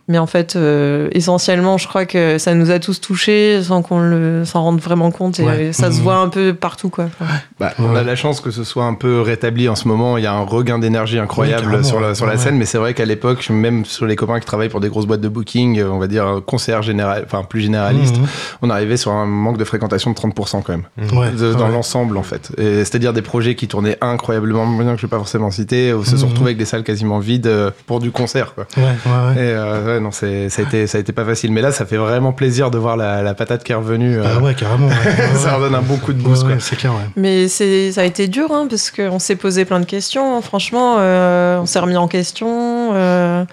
[0.09, 4.01] mais en fait euh, essentiellement je crois que ça nous a tous touchés sans qu'on
[4.01, 5.73] le s'en rende vraiment compte et Ouais.
[5.73, 6.03] ça se Mhm.
[6.03, 7.31] voit un peu partout quoi Enfin,
[7.61, 10.19] Bah, On a la chance que ce soit un peu rétabli en ce moment.
[10.19, 12.39] Il y a un regain d'énergie incroyable Oui, sur la, sur la ouais.
[12.39, 15.07] scène, mais c'est vrai qu'à l'époque, même sur les copains qui travaillent pour des grosses
[15.07, 18.27] boîtes de booking, euh, on va dire concert général, enfin plus généraliste, Mhm.
[18.63, 20.85] on arrivait sur un manque de fréquentation de 30% quand même.
[21.13, 21.73] Ouais, De- dans ouais.
[21.73, 22.51] l'ensemble en fait.
[22.59, 26.05] Et C'est-à-dire des projets qui tournaient incroyablement bien que je vais pas forcément citer, où
[26.05, 28.55] se sont retrouvés avec des salles quasiment vides euh, pour du concert.
[28.55, 28.67] Quoi.
[28.77, 28.89] Ouais, ouais,
[29.29, 29.35] ouais.
[29.37, 31.53] Et euh, ouais, non, c'est, ça, a été, ça a été pas facile.
[31.53, 34.19] Mais là, ça fait vraiment plaisir de voir la, la patate qui est revenue.
[34.19, 34.89] euh, Ah ouais, carrément.
[34.89, 34.95] ouais.
[35.07, 35.55] Ouais, ça ouais.
[35.57, 36.43] redonne un bon coup de boost.
[36.45, 36.61] ouais, quoi.
[36.61, 37.09] c'est clair, ouais.
[37.17, 40.41] Mais c'est, ça a été dur, hein, parce qu'on s'est posé plein de questions.
[40.43, 42.91] Franchement, euh, on s'est remis en question.
[42.95, 43.45] euh,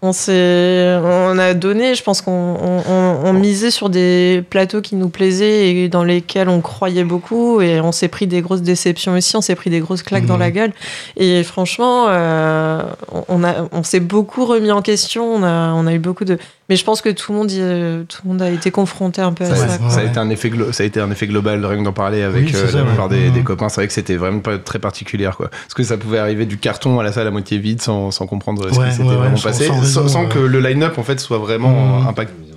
[0.00, 4.80] On s'est, on a donné, je pense qu'on on, on- on misait sur des plateaux
[4.80, 8.62] qui nous plaisaient et dans lesquels on croyait beaucoup et on s'est pris des grosses
[8.62, 10.72] déceptions aussi, on s'est pris des grosses claques dans la gueule.
[11.16, 12.82] Et franchement, euh,
[13.12, 16.24] on- on a, on s'est beaucoup remis en question, on a, on a eu beaucoup
[16.24, 16.38] de,
[16.68, 19.20] mais je pense que tout le monde, y- euh, tout le monde a été confronté
[19.22, 19.90] un peu à Ça, ça.
[19.90, 22.22] ça a été un effet ça a été un effet global rien que d'en parler
[22.22, 22.88] avec Oui, euh, ça, la ouais.
[22.88, 23.34] plupart des, Mhm.
[23.34, 26.18] des copains c'est vrai que c'était vraiment pas très particulière quoi parce que ça pouvait
[26.18, 28.92] arriver du carton à la salle à moitié vide sans, sans comprendre ce Ouais, qui
[28.96, 30.28] s'était ouais, vraiment ouais, passé sans- sans sans, raison, sans ouais.
[30.28, 32.08] que le line-up en fait soit vraiment Mhm.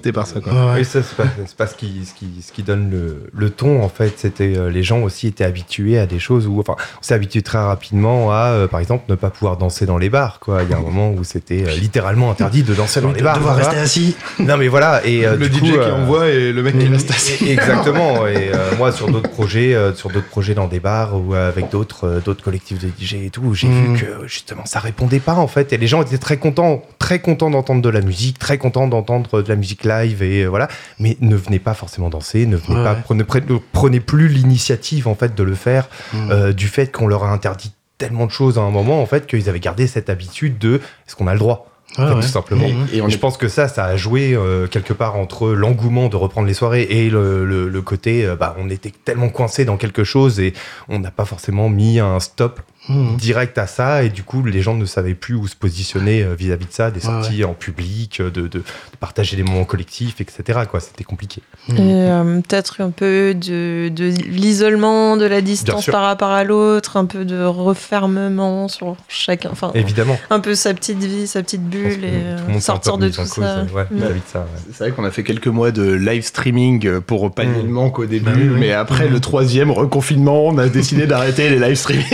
[0.01, 0.51] Impacté par ça quoi.
[0.53, 0.79] Ouais, ouais.
[0.79, 3.49] Oui, ça, c'est pas, c'est pas ce, qui, ce, qui, ce qui donne le, le
[3.49, 4.13] ton, en fait.
[4.17, 7.41] C'était euh, les gens aussi étaient habitués à des choses où, enfin, on s'est habitué
[7.41, 10.63] très rapidement à, euh, par exemple, ne pas pouvoir danser dans les bars, quoi.
[10.63, 13.23] Il y a un moment où c'était euh, littéralement interdit de danser dans les de
[13.23, 13.37] bars.
[13.37, 14.15] devoir rester assis.
[14.39, 15.05] Non, mais voilà.
[15.05, 17.11] Et euh, le du DJ coup, qui euh, envoie et le mec qui et- reste
[17.11, 17.45] assis.
[17.45, 18.27] et- Exactement.
[18.27, 21.69] Et euh, moi, sur d'autres projets, euh, sur d'autres projets dans des bars ou avec
[21.69, 25.35] d'autres, euh, d'autres collectifs de DJ et tout, j'ai vu que justement ça répondait pas
[25.35, 25.73] en fait.
[25.73, 29.41] Et les gens étaient très contents, très contents d'entendre de la musique, très contents d'entendre
[29.41, 30.67] de la musique live et euh, voilà.
[30.99, 32.99] Mais ne venez pas forcément danser, ne venez Ouais, pas, ouais.
[33.03, 36.31] prenez, plus l'initiative en fait de le faire Mhm.
[36.31, 39.27] euh, du fait qu'on leur a interdit tellement de choses à un moment en fait
[39.27, 40.75] qu'ils avaient gardé cette habitude de
[41.07, 41.67] est-ce qu'on a le droit
[41.99, 42.13] ouais.
[42.15, 42.65] tout simplement.
[42.91, 45.49] Et on Et est je pense que ça, ça a joué euh, quelque part entre
[45.49, 49.29] l'engouement de reprendre les soirées et le, le- le côté, euh, bah, on était tellement
[49.29, 50.53] coincé dans quelque chose et
[50.89, 53.15] on n'a pas forcément mis un stop Mhm.
[53.17, 56.33] direct à ça et du coup les gens ne savaient plus où se positionner euh,
[56.33, 58.63] vis-à-vis de ça, des Ouais, sorties en public, euh, de, de- de
[58.99, 60.61] partager des moments collectifs, etc.
[60.69, 61.41] Quoi, c'était compliqué.
[61.69, 66.97] Et euh, peut-être un peu de, de l'isolement, de la distance par rapport à l'autre,
[66.97, 70.17] un peu de refermement sur chacun, enfin Évidemment.
[70.29, 72.09] un peu sa petite vie, sa petite bulle et
[72.53, 73.63] euh, sortir de tout cause, ça.
[73.73, 74.39] ouais, vis-à-vis de ça.
[74.39, 74.45] ouais.
[74.73, 77.65] C'est vrai qu'on a fait quelques mois de live streaming pour pallier Mm.
[77.67, 78.59] le manque au début, Bah oui, oui.
[78.59, 82.05] mais après le troisième reconfinement, on a décidé d'arrêter les live streaming.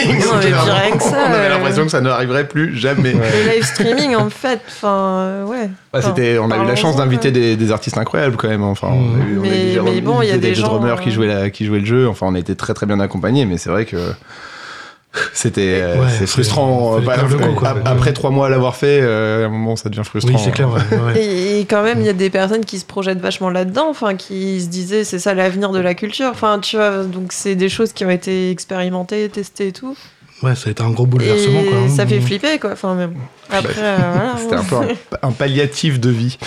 [0.63, 3.13] Rien que ça, on avait euh, l'impression que ça n'arriverait plus jamais.
[3.13, 5.69] Le live streaming, en fait, enfin, euh, ouais.
[5.93, 8.63] Bah, c'était, on a eu la chance d'inviter des, des artistes incroyables quand même.
[8.63, 10.99] Enfin, on a eu, on a eu Mais- bon, il y a des gens, drummers
[11.01, 12.07] qui euh, jouaient la, qui jouaient le jeu.
[12.07, 13.97] Enfin, on a été très très bien accompagnés, mais c'est vrai que
[15.33, 16.99] c'était, euh, Ouais, c'est c'est- frustrant.
[16.99, 17.73] Bah, coup, quoi.
[17.85, 20.33] après trois mois à l'avoir fait, euh, à un moment, ça devient frustrant.
[20.35, 20.69] Oui, c'est clair.
[20.69, 21.19] ouais, ouais.
[21.23, 24.15] Et, et quand même, il y a des personnes qui se projettent vachement là-dedans, enfin,
[24.15, 26.27] qui se disaient c'est ça l'avenir de la culture.
[26.29, 29.95] Enfin, tu vois, donc c'est des choses qui ont été expérimentées, testées et tout.
[30.43, 31.61] Ouais, ça a été un gros bouleversement.
[31.61, 31.89] Et quoi, hein.
[31.89, 32.71] ça fait flipper, quoi.
[32.73, 33.19] Enfin, mais bon.
[33.49, 34.35] Après, euh, voilà.
[34.37, 34.87] C'était un peu un,
[35.27, 36.37] un palliatif de vie.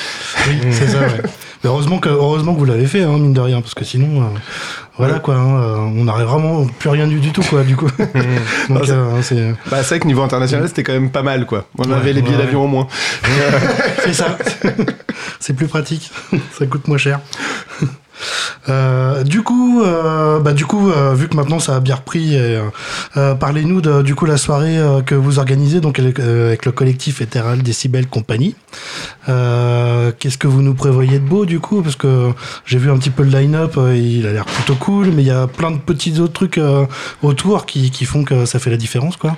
[0.46, 1.22] Oui, c'est ça, ouais.
[1.64, 4.22] Mais heureusement que, heureusement que vous l'avez fait, hein, mine de rien, parce que sinon,
[4.22, 4.26] euh,
[4.96, 7.88] voilà quoi, hein, euh, on n'aurait vraiment plus rien du, du tout, quoi, du coup.
[8.68, 11.22] Donc, Ah, c'est- euh, c'est Bah, c'est vrai que niveau international, c'était quand même pas
[11.22, 11.66] mal, quoi.
[11.78, 12.86] On Ouais, avait les billets ouais, d'avion au moins.
[14.04, 14.38] c'est ça.
[15.40, 16.10] c'est plus pratique.
[16.56, 17.20] ça coûte moins cher.
[18.68, 22.36] Euh, du coup, euh, bah, du coup, euh, vu que maintenant ça a bien repris,
[23.14, 28.06] parlez-nous de du coup la soirée que vous organisez donc avec, le collectif Ethereal Decibel
[28.06, 28.54] Compagnie.
[29.26, 31.82] Qu'est-ce que vous nous prévoyez de beau du coup?
[31.82, 32.30] Parce que
[32.66, 35.30] j'ai vu un petit peu le line-up, il a l'air plutôt cool, mais il y
[35.30, 36.60] a plein de petits autres trucs
[37.22, 39.36] autour qui, qui font que ça fait la différence, quoi.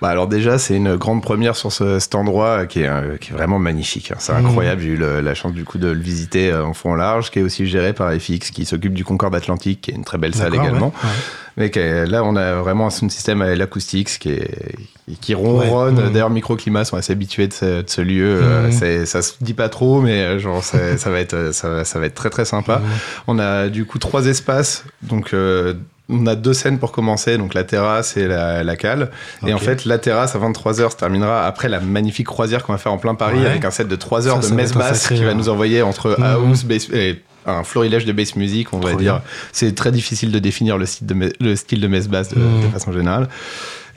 [0.00, 3.30] Bah alors déjà, c'est une grande première sur ce, cet endroit qui est, euh, qui
[3.32, 4.12] est vraiment magnifique.
[4.12, 4.16] hein.
[4.18, 4.46] C'est Mmh.
[4.46, 4.80] incroyable.
[4.82, 7.40] J'ai eu le- la chance du coup de le visiter euh, en fond large, qui
[7.40, 10.34] est aussi géré par FX, qui s'occupe du Concorde Atlantique, qui est une très belle
[10.36, 10.92] salle également.
[11.02, 11.14] ouais, ouais.
[11.56, 14.76] Mais est- là, on a vraiment un sound system à l'acoustique, qui est
[15.20, 15.98] qui ronronne.
[15.98, 16.10] Ouais.
[16.10, 18.38] D'ailleurs, microclimats sont assez habitués de ce, de ce lieu.
[18.42, 18.72] Euh, Mmh.
[18.72, 20.78] c'est- ça se dit pas trop, mais genre ça
[21.10, 22.76] va être ça, va- ça va être très très sympa.
[22.76, 22.82] Mmh.
[23.26, 25.34] On a du coup trois espaces, donc.
[25.34, 25.74] euh,
[26.08, 29.10] on a deux scènes pour commencer, donc la terrasse et la, la cale.
[29.46, 32.78] Et en fait, la terrasse à 23h se terminera après la magnifique croisière qu'on va
[32.78, 33.46] faire en plein Paris Ouais.
[33.46, 35.48] avec un set de 3 heures Ça, de messe basse sacré, qui va euh, nous
[35.48, 36.24] envoyer entre Mhm.
[36.24, 39.20] house, bass et un florilège de bass music, on va dire.
[39.52, 42.62] C'est très difficile de définir le, style de le style de messe basse de, Mhm.
[42.62, 43.28] de façon générale.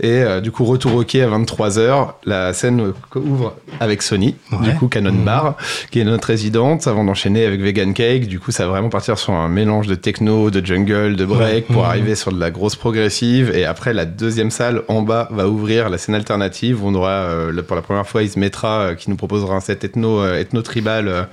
[0.03, 4.69] Et euh, du coup, retour au quai à 23h, la scène ouvre avec Sony, Ouais.
[4.71, 5.23] du coup Canon Mhm.
[5.25, 5.55] Bar,
[5.91, 8.27] qui est notre résidente, avant d'enchaîner avec Vegan Cake.
[8.27, 11.69] Du coup, ça va vraiment partir sur un mélange de techno, de jungle, de break,
[11.69, 11.73] Ouais.
[11.73, 11.89] pour Mhm.
[11.89, 13.51] arriver sur de la grosse progressive.
[13.55, 16.83] Et après, la deuxième salle en bas va ouvrir la scène alternative.
[16.83, 20.19] On aura, euh, pour la première fois, Ismetra, euh, qui nous proposera un set ethno,
[20.21, 21.23] euh, ethno-tribal euh,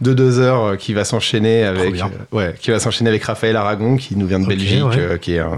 [0.00, 1.94] de deux heures, qui va s'enchaîner avec,
[2.30, 5.18] ouais, qui va s'enchaîner avec Raphaël Aragon, qui nous vient de Belgique, ouais.
[5.20, 5.56] qui est un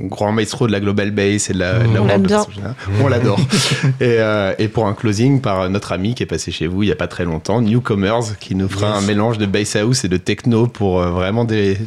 [0.00, 2.01] grand maestro de la global bass et de la, de la.
[2.02, 2.74] On générale.
[3.02, 3.38] On l'adore.
[4.00, 6.88] et, euh, et pour un closing par notre ami qui est passé chez vous il
[6.88, 9.02] y a pas très longtemps, Newcomers, qui nous fera Yes.
[9.04, 11.78] un mélange de bass house et de techno pour euh, vraiment des,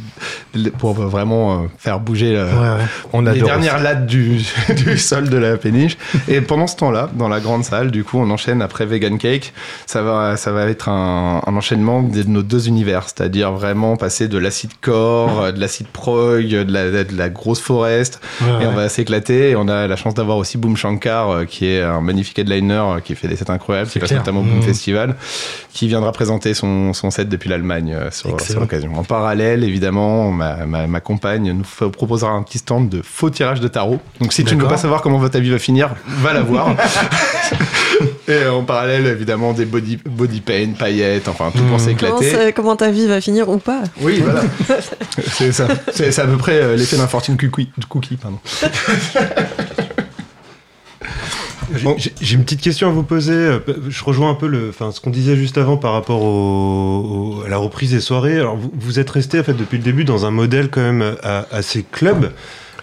[0.78, 2.84] pour vraiment euh, faire bouger Ouais, ouais.
[3.12, 3.48] On les adore.
[3.48, 4.40] dernières lattes du,
[4.76, 5.96] du sol de la péniche.
[6.28, 9.52] Et pendant ce temps-là, dans la grande salle, du coup, on enchaîne après Vegan Cake.
[9.86, 14.28] Ça va, ça va être un, un enchaînement de nos deux univers, c'est-à-dire vraiment passer
[14.28, 18.20] de l'acide core, de l'acide prog, de la, de la grosse forest.
[18.40, 19.50] Ouais, Et on va s'éclater.
[19.50, 22.38] Et on a la chance chance d'avoir aussi Boom Shankar, euh, qui est un magnifique
[22.38, 24.62] headliner, euh, qui fait des sets incroyables, qui passe notamment au Boom Mmh.
[24.62, 25.16] Festival,
[25.72, 28.92] qui viendra présenter son, son set depuis l'Allemagne euh, sur, sur l'occasion.
[28.96, 33.60] En parallèle, évidemment, ma, ma, ma compagne nous proposera un petit stand de faux tirage
[33.60, 33.98] de tarot.
[34.20, 36.68] Donc si tu ne veux pas savoir comment ta vie va finir, va la voir.
[38.28, 41.68] Et en parallèle, évidemment, des body, body paint, paillettes, enfin tout pour Mmh.
[41.68, 41.78] Comment,
[42.18, 42.30] s'éclater.
[42.30, 43.82] ça- comment ta vie va finir ou pas?
[44.00, 44.42] Oui, voilà.
[45.32, 45.68] c'est ça.
[45.92, 47.70] C'est à peu près l'effet d'un fortune cookie.
[47.88, 48.38] cookie pardon.
[52.20, 53.32] J'ai- une petite question à vous poser.
[53.34, 53.58] Euh,
[53.88, 57.42] Je rejoins un peu le, enfin, ce qu'on disait juste avant par rapport au- au-
[57.44, 58.38] à la reprise des soirées.
[58.38, 61.16] Alors, vous, vous êtes resté en fait depuis le début dans un modèle quand même
[61.50, 62.32] assez club.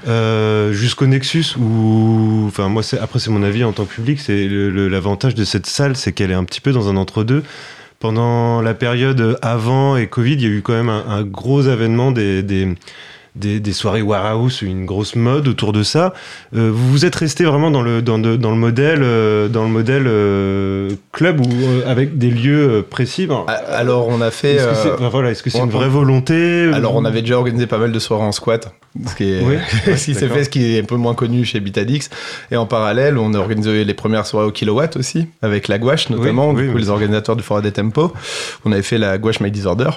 [0.06, 4.20] euh, jusqu'au Nexus où, enfin moi c'est après c'est mon avis en tant que public,
[4.20, 6.98] c'est le- le- l'avantage de cette salle, c'est qu'elle est un petit peu dans un
[6.98, 7.42] entre-deux.
[8.02, 11.68] Pendant la période avant et Covid, il y a eu quand même un, un gros
[11.70, 12.68] avènement des, des,
[13.36, 16.14] des, des soirées warehouse, une grosse mode autour de ça.
[16.56, 19.64] Euh, vous vous êtes resté vraiment dans le, dans, de- dans le modèle, euh, dans
[19.64, 23.24] le modèle euh, club ou euh, avec des lieux euh, précis?
[23.24, 24.56] Alors, A- Alors on a fait.
[24.56, 26.70] est-ce que c'est euh, enfin, voilà, est-ce que c'est on- une vraie volonté?
[26.74, 28.74] Alors on avait déjà organisé pas mal de soirées en squat,
[29.08, 29.56] ce qui est Oui.
[29.98, 32.10] ce qui s'est fait, ce qui est un peu moins connu chez Bitadix.
[32.52, 36.10] Et en parallèle, on a organisé les premières soirées au kilowatt aussi, avec la gouache
[36.12, 36.82] notamment, Oui, du oui, coup oui.
[36.84, 38.14] les organisateurs du Forum des Tempo.
[38.66, 39.90] On avait fait la gouache My Disorder.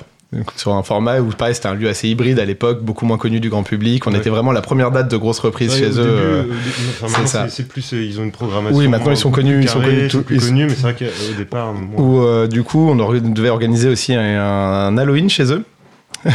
[0.56, 3.40] Sur un format où pareil c'était un lieu assez hybride à l'époque beaucoup moins connu
[3.40, 4.18] du grand public on Ouais.
[4.18, 6.42] était vraiment la première date de grosse reprise Ouais, chez eux euh,
[7.02, 7.48] enfin, c'est ça.
[7.48, 8.78] c'est- plus, euh, ils ont une programmation.
[8.78, 10.94] Oui, maintenant, ils sont connus, ils sont connus tous- plus ils- connus, mais c'est vrai
[10.94, 15.64] qu'au départ, où euh, du coup on devait organiser aussi un, un Halloween chez eux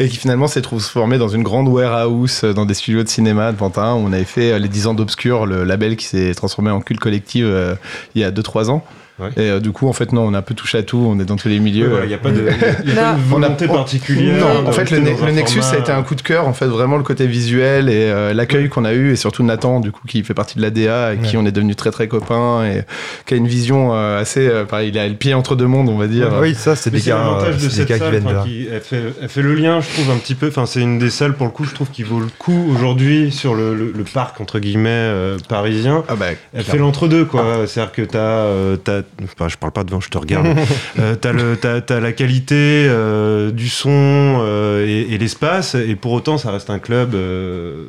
[0.00, 3.56] et qui finalement s'est transformé dans une grande warehouse dans des studios de cinéma de
[3.56, 6.80] Pantin où on avait fait les 10 ans d'Obscur, le label qui s'est transformé en
[6.80, 7.74] culte collective euh,
[8.14, 8.84] il y a 2-3 ans.
[9.18, 9.28] Ouais.
[9.36, 11.18] Et euh, du coup, en fait, non, on a un peu touché à tout, on
[11.18, 12.00] est dans tous les milieux.
[12.02, 14.36] il n'y a pas de, y a Là- pas de On a- volonté on- particulière.
[14.44, 16.46] Non, en fait, le, Ne- Nexus, format- ça a été un coup de cœur.
[16.46, 19.80] En fait, vraiment le côté visuel et euh, l'accueil qu'on a eu, et surtout Nathan,
[19.80, 21.42] du coup, qui fait partie de l'ADA, et qui Ouais.
[21.42, 22.82] on est devenu très très copains, et
[23.26, 24.46] qui a une vision euh, assez.
[24.46, 26.28] euh, pareil, il a le pied entre deux mondes, on va dire.
[26.40, 28.24] Oui, ça, c'est des c'est gars, l'avantage euh, de c'est des cette gars qui viennent
[28.24, 28.42] de là.
[28.46, 30.48] qui- elle, fait, elle fait le lien, je trouve, un petit peu.
[30.48, 33.32] Enfin, c'est une des salles, pour le coup, je trouve, qui vaut le coup aujourd'hui
[33.32, 36.04] sur le, le- le parc, entre guillemets, euh, parisien.
[36.08, 37.66] Ah bah, Elle fait l'entre-deux, quoi.
[37.66, 40.46] C'est-à-dire que euh, t'as, enfin, je parle pas devant, je te regarde.
[40.98, 45.96] euh, t'as le, t'as, t'as la qualité euh, du son euh, et, et l'espace, et
[45.96, 47.84] pour autant, ça reste un club euh,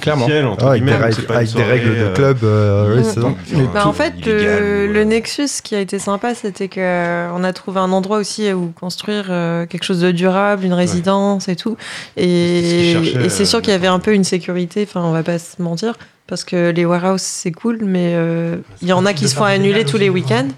[0.00, 0.26] Clairement.
[0.50, 3.26] entre Ah, avec des règles, des de club, euh, oui, c'est ça.
[3.26, 7.30] enfin, Bah, en fait, illégal le, Nexus, ce qui a été sympa, c'était que euh,
[7.34, 11.48] on a trouvé un endroit aussi où construire euh, quelque chose de durable, une résidence
[11.48, 11.76] et tout.
[12.16, 14.86] C'est ce qu'ils Et, c'est sûr euh, qu'il y avait un peu une sécurité.
[14.88, 15.94] Enfin, on va pas se mentir.
[16.26, 19.44] Parce que les warehouses, c'est cool, mais euh, il y en a qui se font
[19.44, 20.48] annuler tous les week-ends.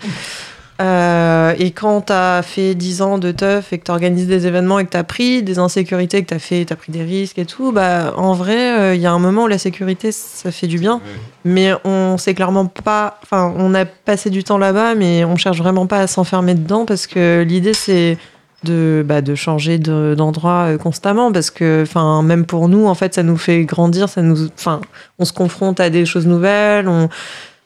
[0.81, 4.47] Euh, et quand tu as fait 10 ans de teuf et que tu organises des
[4.47, 7.03] événements et que tu as pris des insécurités, que tu as fait, t'as pris des
[7.03, 10.13] risques et tout, bah, en vrai, euh, il y a un moment où la sécurité,
[10.13, 11.01] ça fait du bien.
[11.45, 13.19] Mais on sait clairement pas.
[13.25, 16.85] Enfin, on a passé du temps là-bas, mais on cherche vraiment pas à s'enfermer dedans
[16.87, 18.17] parce que l'idée, c'est
[18.65, 22.95] de, bah, de changer de- d'endroit euh, constamment parce que enfin même pour nous en
[22.95, 24.81] fait ça nous fait grandir ça nous enfin
[25.21, 27.09] on se confronte à des choses nouvelles on,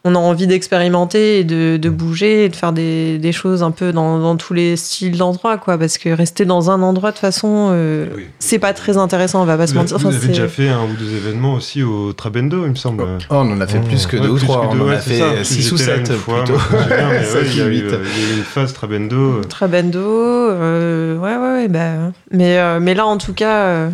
[0.05, 3.71] on a envie d'expérimenter et de, de bouger et de faire des, des choses un
[3.71, 7.15] peu dans, dans tous les styles d'endroits quoi parce que rester dans un endroit de
[7.17, 8.27] toute façon euh, Oui.
[8.41, 10.69] c'est pas très intéressant on va pas se Vous, mentir vous Enfin, avez déjà fait
[10.69, 13.05] un ou deux événements aussi au Trabendo, il me semble.
[13.05, 13.87] Oh, on en a fait Oh.
[13.87, 14.69] plus que Ouais, deux ou trois.
[14.73, 16.59] On en ouais, a fait 6 ou j'étais là 7 une fois, plutôt.
[17.25, 17.85] Sept Il y a eu huit.
[17.87, 19.17] il y a eu une phase Trabendo.
[19.39, 23.89] euh, Trabendo, euh, ouais, ouais, ouais, bah, mais, euh, mais là, en tout cas, euh,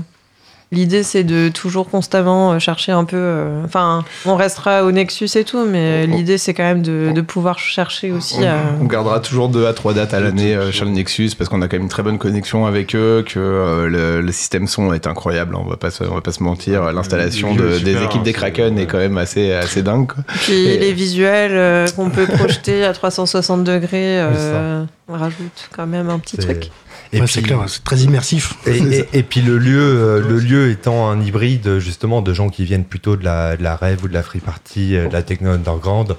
[0.72, 3.16] l'idée, c'est de toujours constamment euh, chercher un peu.
[3.16, 7.10] euh, Enfin, on restera au Nexus et tout, mais On- l'idée, c'est quand même de,
[7.14, 8.56] de pouvoir chercher aussi à.
[8.78, 11.48] On, on gardera toujours deux à trois dates à l'année euh, sur le Nexus parce
[11.48, 14.66] qu'on a quand même une très bonne connexion avec eux, que euh, le, le système
[14.66, 15.54] son est incroyable.
[15.56, 16.92] On va pas se, on va pas se mentir.
[16.92, 20.06] L'installation de- des équipes hein, des Kraken est quand même assez assez dingue.
[20.12, 20.22] quoi.
[20.42, 26.10] Puis Et- les visuels euh, qu'on peut projeter à 360 degrés euh, rajoute quand même
[26.10, 26.70] un petit truc.
[27.12, 28.54] Et Ouais, puis- c'est clair, c'est très immersif.
[28.66, 32.48] Et, et- et puis le lieu, euh, le lieu étant un hybride justement de gens
[32.50, 35.12] qui viennent plutôt de la, de la rêve ou de la free party, euh, de
[35.12, 36.16] la techno underground,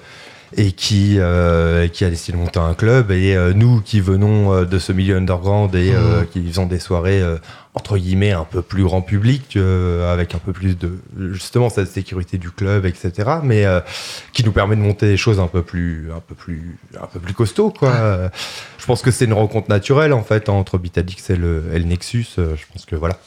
[0.57, 3.11] et qui, euh, qui a décidé de monter un club.
[3.11, 6.79] Et euh, nous qui venons euh, de ce milieu underground et euh, qui faisons des
[6.79, 7.37] soirées euh,
[7.75, 10.99] entre guillemets un peu plus grand public, euh, avec un peu plus de
[11.31, 13.11] justement cette sécurité du club, etc.
[13.43, 13.79] Mais euh,
[14.33, 17.19] qui nous permet de monter des choses un peu plus, un peu plus, un peu
[17.19, 18.29] plus costaud, quoi.
[18.79, 21.85] Je pense que c'est une rencontre naturelle en fait entre Bitadix et le, et le
[21.85, 22.27] Nexus.
[22.37, 23.19] Je pense que voilà.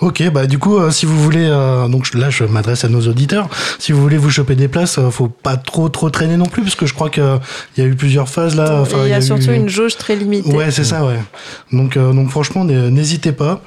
[0.00, 3.02] Ok, bah du coup, euh, si vous voulez, euh, donc là je m'adresse à nos
[3.06, 3.48] auditeurs,
[3.78, 6.62] si vous voulez vous choper des places, euh, faut pas trop trop traîner non plus,
[6.62, 7.22] parce que je crois qu'il
[7.76, 8.82] y a eu plusieurs phases là.
[9.04, 10.50] Il y a surtout eu- une jauge très limitée.
[10.56, 11.20] Ouais, c'est ça, ouais.
[11.70, 13.60] Donc, euh, donc franchement, n'hésitez pas.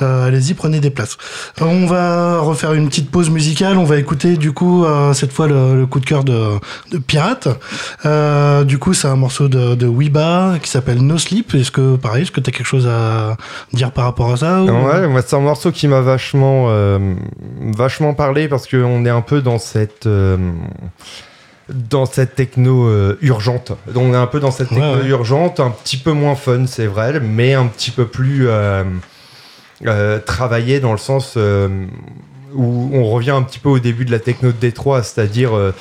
[0.00, 1.16] Euh, Allez-y, prenez des places.
[1.60, 3.76] Euh, On va refaire une petite pause musicale.
[3.76, 6.38] On va écouter, du coup, euh, cette fois, le, le coup de cœur de,
[6.92, 7.48] de Pirate.
[8.06, 11.54] Euh, du coup, c'est un morceau de, de Weeba qui s'appelle No Sleep.
[11.54, 13.36] Est-ce que, pareil, est-ce que tu as quelque chose à
[13.72, 17.14] dire par rapport à ça ou- Ouais, moi c'est un morceau qui m'a vachement, euh,
[17.76, 20.36] vachement parlé parce qu'on est un peu dans cette, euh,
[21.68, 23.72] dans cette techno euh, urgente.
[23.92, 25.08] Donc on est un peu dans cette Ouais, techno ouais.
[25.08, 28.84] urgente, un petit peu moins fun, c'est vrai, mais un petit peu plus euh,
[29.86, 31.68] euh, travaillé dans le sens euh,
[32.54, 35.72] où on revient un petit peu au début de la techno de Détroit, c'est-à-dire euh,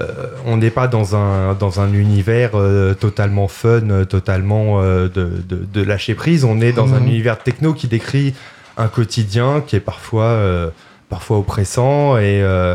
[0.00, 0.06] euh,
[0.44, 5.30] on n'est pas dans un, dans un univers euh, totalement fun, euh, totalement euh, de,
[5.48, 6.44] de, de lâcher prise.
[6.44, 7.06] On est dans un Mhm.
[7.06, 8.34] univers techno qui décrit
[8.76, 10.70] un quotidien qui est parfois, euh,
[11.08, 12.16] parfois oppressant.
[12.18, 12.74] Et, euh,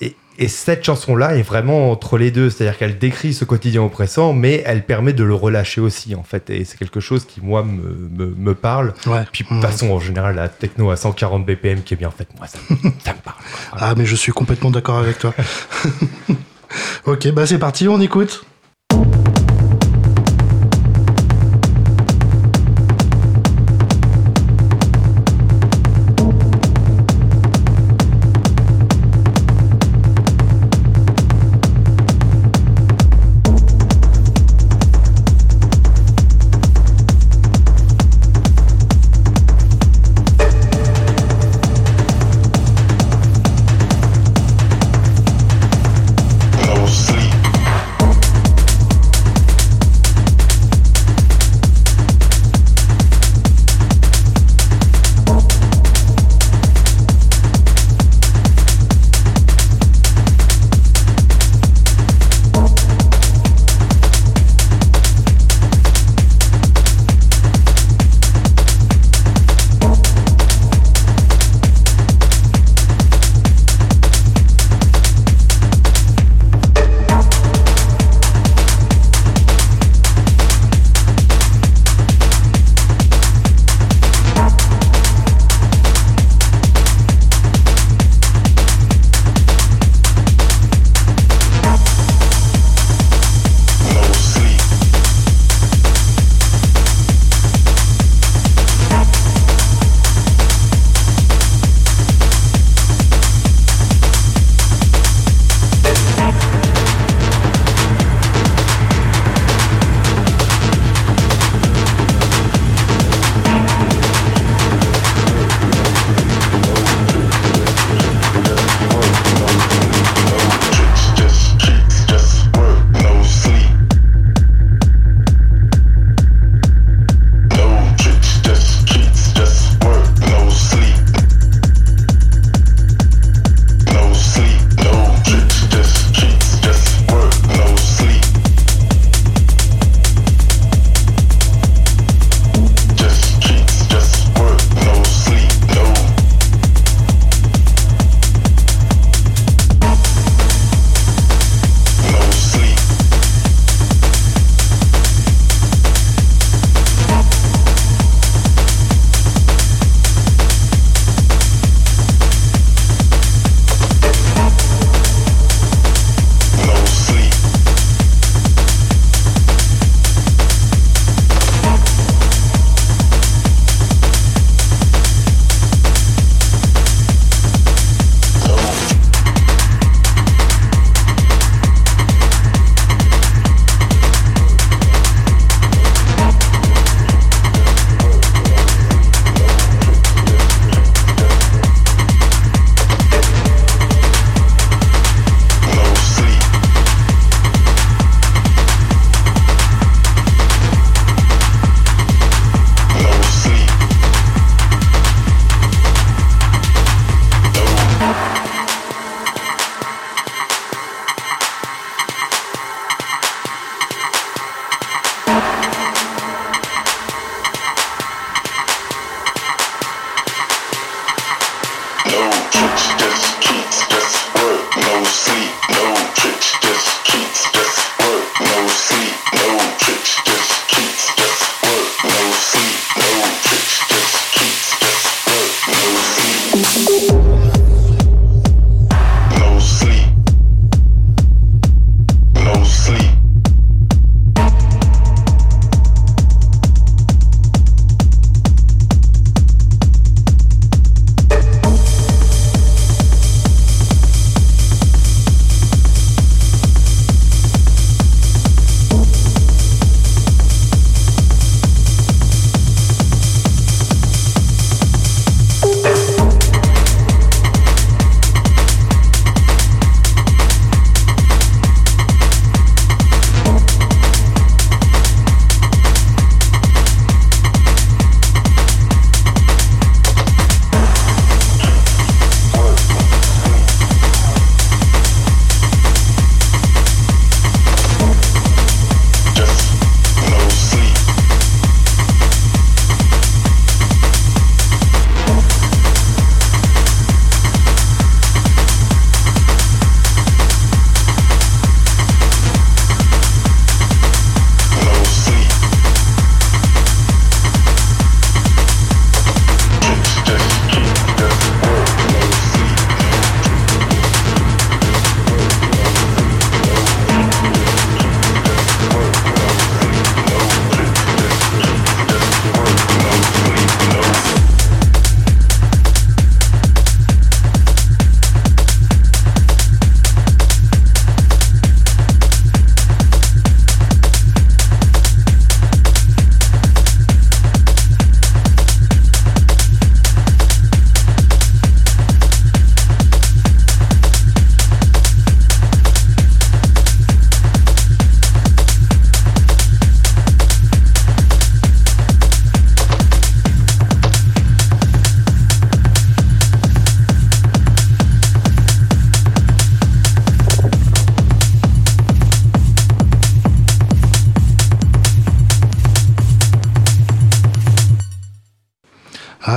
[0.00, 2.50] et, et cette chanson-là est vraiment entre les deux.
[2.50, 6.50] C'est-à-dire qu'elle décrit ce quotidien oppressant, mais elle permet de le relâcher aussi, en fait.
[6.50, 8.92] Et c'est quelque chose qui, moi, me, me, me parle.
[9.06, 9.24] Ouais.
[9.32, 9.60] Puis, de Mhm.
[9.60, 12.58] toute façon, en général, la techno à 140 BPM qui est bien faite, moi, ça,
[13.04, 13.36] ça me parle.
[13.72, 15.32] Ah, mais je suis complètement d'accord avec toi.
[17.06, 18.44] ok, bah c'est parti, on écoute.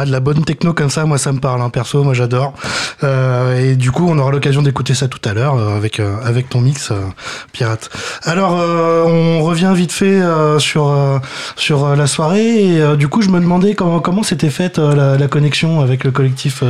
[0.10, 2.54] De la bonne techno comme ça, moi ça me parle, hein, perso, moi j'adore.
[3.04, 6.16] Euh, et du coup, on aura l'occasion d'écouter ça tout à l'heure euh, avec euh,
[6.24, 6.92] avec ton mix
[7.54, 7.90] pirate.
[8.24, 10.22] Alors, on revient vite fait
[10.58, 10.94] sur
[11.56, 15.28] sur la soirée et du coup, je me demandais comment comment s'était faite la, la
[15.28, 16.64] connexion avec le collectif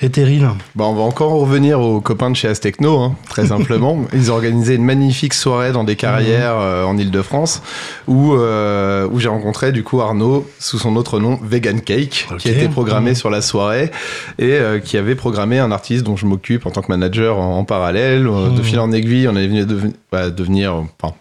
[0.00, 0.50] Ethereal.
[0.74, 3.98] Bah, on va encore revenir aux copains de chez Astecno, hein, très simplement.
[4.12, 7.62] Ils ont organisé une magnifique soirée dans des carrières euh, en Ile-de-France
[8.08, 12.68] où, où j'ai rencontré du coup Arnaud sous son autre nom Vegan Cake qui était
[12.72, 13.90] programmé sur la soirée
[14.38, 17.58] et euh, qui avait programmé un artiste dont je m'occupe en tant que manager en,
[17.58, 18.26] en parallèle.
[18.26, 18.62] Euh, De Mhm.
[18.64, 20.74] fil en aiguille, on est venu bah, devenir.
[21.00, 21.14] enfin,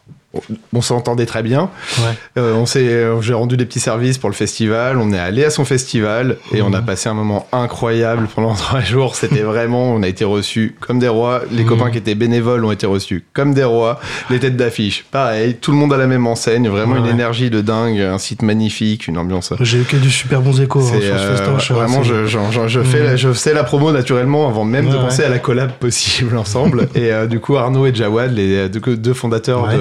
[0.74, 1.70] on s'entendait très bien.
[2.00, 2.04] Ouais.
[2.38, 4.98] Euh, on s'est, euh, j'ai rendu des petits services pour le festival.
[4.98, 8.80] On est allé à son festival et on a passé un moment incroyable pendant trois
[8.82, 9.16] jours.
[9.16, 11.42] C'était vraiment, on a été reçus comme des rois.
[11.52, 11.70] Les Mhm.
[11.70, 14.00] copains qui étaient bénévoles ont été reçus comme des rois.
[14.30, 15.56] Les têtes d'affiche, pareil.
[15.60, 16.70] Tout le monde à la même enseigne.
[16.70, 17.12] Vraiment Ouais, une ouais.
[17.12, 19.54] énergie de dingue, un site magnifique, une ambiance.
[19.60, 21.72] J'ai eu que du super bons échos hein, sur ce euh, festoche.
[21.72, 24.96] vraiment, je, je, je- je fais, la- je sais la promo naturellement avant même de
[24.96, 26.88] penser à la collab possible ensemble.
[26.96, 29.78] et euh, du coup, Arnaud et Jawad, les deux, deux fondateurs de,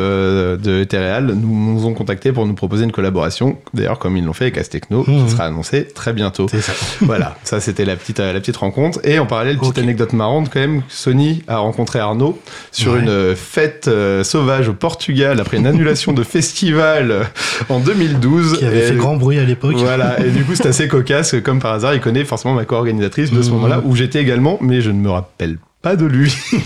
[0.57, 3.59] de Ethereal, nous, nous ont contactés pour nous proposer une collaboration.
[3.75, 5.25] D'ailleurs, comme ils l'ont fait avec Astecno, Mhm.
[5.25, 6.47] qui sera annoncé très bientôt.
[6.49, 6.73] Ça.
[7.01, 9.01] voilà, ça c'était la petite, la petite rencontre.
[9.05, 12.39] Et en parallèle, petite anecdote marrante quand même, Sony a rencontré Arnaud
[12.73, 13.01] sur Ouais.
[13.01, 17.23] une euh, fête euh, sauvage au Portugal après une annulation de festival euh,
[17.69, 18.59] en 2012.
[18.59, 19.75] Qui avait Et- fait grand bruit à l'époque.
[19.77, 23.31] voilà, et du coup c'est assez cocasse, comme par hasard, il connaît forcément ma co-organisatrice
[23.33, 23.55] de ce Mhm.
[23.55, 26.35] moment-là, où j'étais également, mais je ne me rappelle pas de lui.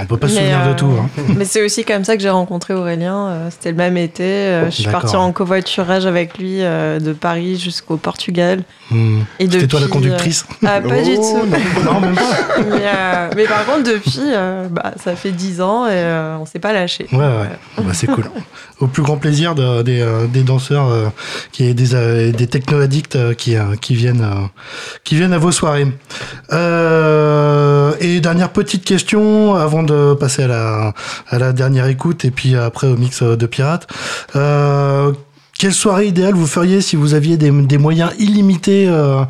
[0.00, 0.90] On peut pas se souvenir de euh, tout.
[1.00, 1.08] Hein.
[1.36, 3.28] Mais c'est aussi comme ça que j'ai rencontré Aurélien.
[3.28, 4.24] euh, C'était le même été.
[4.24, 8.62] euh, je suis partie en covoiturage avec lui de Paris jusqu'au Portugal.
[9.38, 11.46] Et C'était toi la conductrice euh, Ah, pas du Oh, tout.
[11.84, 12.22] Non, même pas.
[12.58, 16.44] mais, euh, mais par contre, depuis, euh, bah, ça fait 10 ans et euh, on
[16.46, 17.06] s'est pas lâché.
[17.12, 17.48] Ouais, ouais.
[17.78, 18.24] Bah, c'est cool.
[18.80, 21.06] Au plus grand plaisir de- des, des danseurs, euh,
[21.52, 24.46] qui, des, euh, des techno-addicts euh, qui, euh, qui, viennent, euh,
[25.04, 25.86] qui viennent à vos soirées.
[26.52, 27.61] Euh,
[28.00, 30.92] et dernière petite question avant de passer à
[31.38, 33.86] la, dernière écoute et puis après au mix euh, de pirates.
[34.36, 35.12] Euh,
[35.62, 39.22] quelle soirée idéale vous feriez si vous aviez des, moyens illimités euh,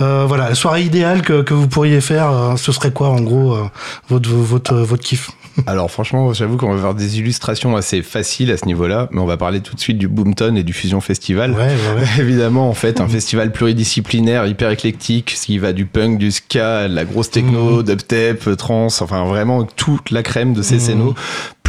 [0.00, 3.64] euh, Voilà, soirée idéale que, vous pourriez faire, euh, ce serait quoi en gros euh,
[4.08, 5.32] votre, votre, votre kiff?
[5.66, 9.26] Alors franchement, j'avoue qu'on va avoir des illustrations assez faciles à ce niveau-là, mais on
[9.26, 11.52] va parler tout de suite du Boomton et du Fusion Festival.
[11.52, 12.06] Ouais, ouais, ouais.
[12.18, 16.88] Évidemment, en fait, un festival pluridisciplinaire, hyper éclectique, ce qui va du punk, du ska,
[16.88, 21.14] de la grosse techno, dubstep, trance, enfin vraiment toute la crème de ces scénos,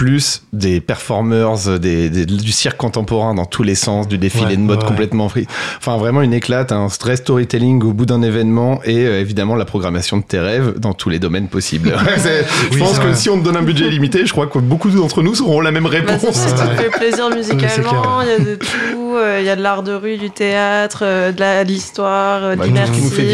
[0.05, 4.55] plus des performers, des, des- du cirque contemporain dans tous les sens, du défilé Ouais,
[4.55, 5.45] de mode ouais, complètement free.
[5.77, 9.65] Enfin vraiment une éclate, un stress storytelling au bout d'un événement et euh, évidemment la
[9.65, 11.93] programmation de tes rêves dans tous les domaines possibles.
[12.17, 13.15] Je Oui, pense que vrai.
[13.15, 15.69] si on te donne un budget limité, je crois que beaucoup d'entre nous auront la
[15.69, 16.21] même Bah, réponse.
[16.31, 16.75] c'est ça, Ouais.
[16.77, 19.83] te fait plaisir musicalement, il y a de tout, euh, il y a de l'art
[19.83, 22.71] de rue, du théâtre, euh, de l'histoire, euh, de Bah, tout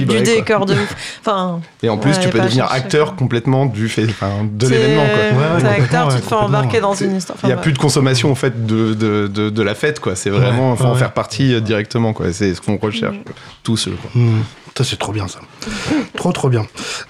[0.01, 0.19] du quoi.
[0.19, 0.95] décor de ouf.
[1.21, 5.03] Enfin, Et en plus, Ouais, tu peux devenir acteur complètement du fait, enfin, de l'événement.
[5.03, 6.89] Ouais, acteur, tu te fais complètement.
[6.89, 7.37] embarquer dans une histoire.
[7.43, 10.15] Il n'y a plus de consommation en fait de, de, de, de la fête quoi.
[10.15, 12.31] C'est vraiment, Ouais, faut en faire partie euh, directement quoi.
[12.33, 13.31] C'est ce qu'on recherche Mm.
[13.63, 13.85] tous.
[14.01, 14.11] quoi.
[14.21, 14.41] Hmm,
[14.77, 15.39] Ça c'est trop bien ça.
[16.15, 16.65] trop trop bien.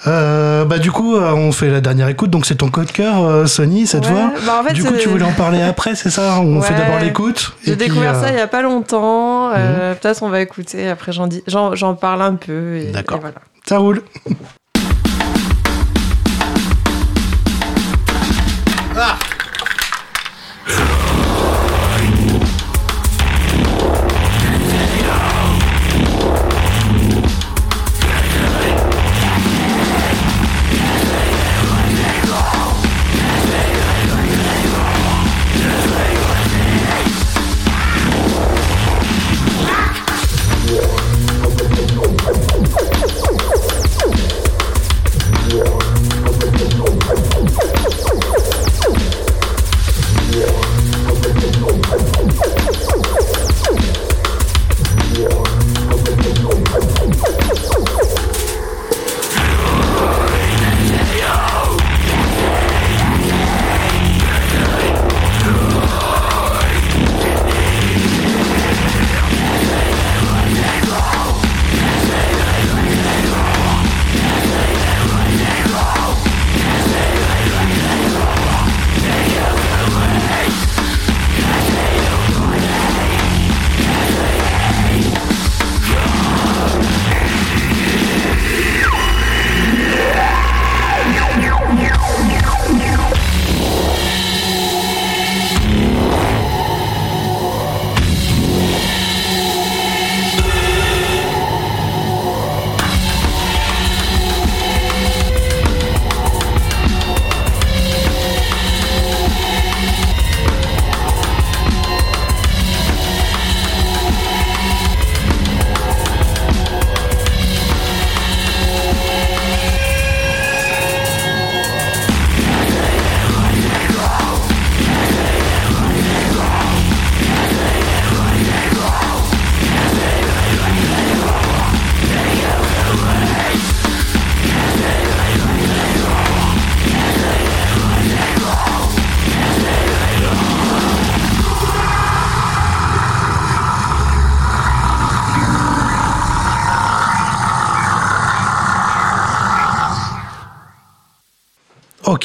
[0.08, 3.24] Euh, bah du coup euh, on fait la dernière écoute donc c'est ton code cœur
[3.24, 4.32] euh, Sony cette Ouais, fois.
[4.46, 6.40] bah, en fait, du coup tu voulais en parler après c'est ça?
[6.40, 7.54] On fait d'abord l'écoute.
[7.66, 9.52] J'ai et puis, découvert euh, ça il y a pas longtemps.
[9.54, 10.88] euh, Peut-être on va écouter.
[10.90, 12.80] Après, j'en dis, j'en, j'en parle un peu.
[12.94, 13.20] D'accord.
[13.20, 13.36] voilà.
[13.66, 14.02] Ça roule.
[20.68, 20.98] Yeah.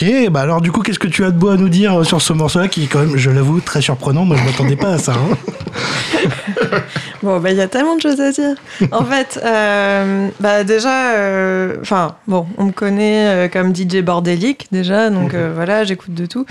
[0.03, 2.05] Ok, bah alors du coup, qu'est-ce que tu as de beau à nous dire euh,
[2.05, 4.25] sur ce morceau-là qui est quand même, je l'avoue, très surprenant.
[4.25, 5.13] Moi, je m'attendais pas à ça.
[5.13, 5.37] hein.
[7.23, 8.57] Bon, bah, il y a tellement de choses à dire.
[8.91, 15.09] En fait, euh, bah, déjà, euh, enfin, bon, on me connaît comme DJ bordélique, déjà,
[15.09, 16.47] donc euh, voilà, j'écoute de tout.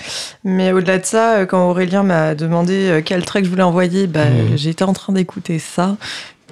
[0.46, 4.56] Mais au-delà de ça, quand Aurélien m'a demandé quel track je voulais envoyer, bah, Mhm.
[4.58, 5.98] j'étais en train d'écouter ça.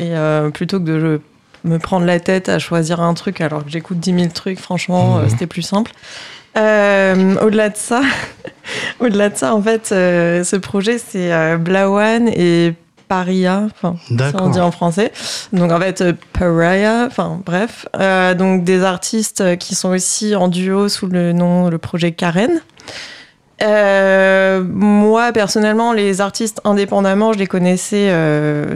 [0.02, 0.12] Et
[0.54, 1.22] plutôt que de
[1.64, 5.20] me prendre la tête à choisir un truc alors que j'écoute 10 000 trucs, franchement,
[5.20, 5.30] Mhm.
[5.30, 5.92] c'était plus simple.
[6.58, 8.02] Euh, au-delà de ça,
[9.00, 12.74] au-delà de ça, en fait, euh, ce projet, c'est euh, Blawan et
[13.08, 15.12] Paria, enfin, si on dit en français.
[15.52, 17.88] Donc en fait, Pariah, enfin bref.
[18.38, 22.62] Donc des artistes qui sont aussi en duo sous le nom, le projet Karen.
[23.60, 28.14] Moi, personnellement, les artistes indépendamment, je les connaissais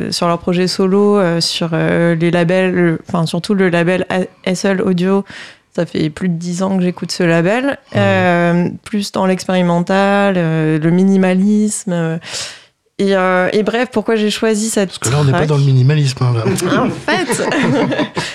[0.10, 4.08] sur leur projet solo, sur les labels, enfin surtout le label
[4.52, 5.24] SL Audio.
[5.76, 7.78] Ça fait plus de dix ans que j'écoute ce label.
[7.96, 11.92] Euh, plus dans l'expérimental, euh, le minimalisme.
[11.94, 12.18] euh,
[13.00, 15.58] et, euh, et bref, pourquoi j'ai choisi cette Parce que là, on n'est pas dans
[15.58, 16.24] le minimalisme.
[16.24, 16.84] hein, là.
[16.84, 17.48] en fait,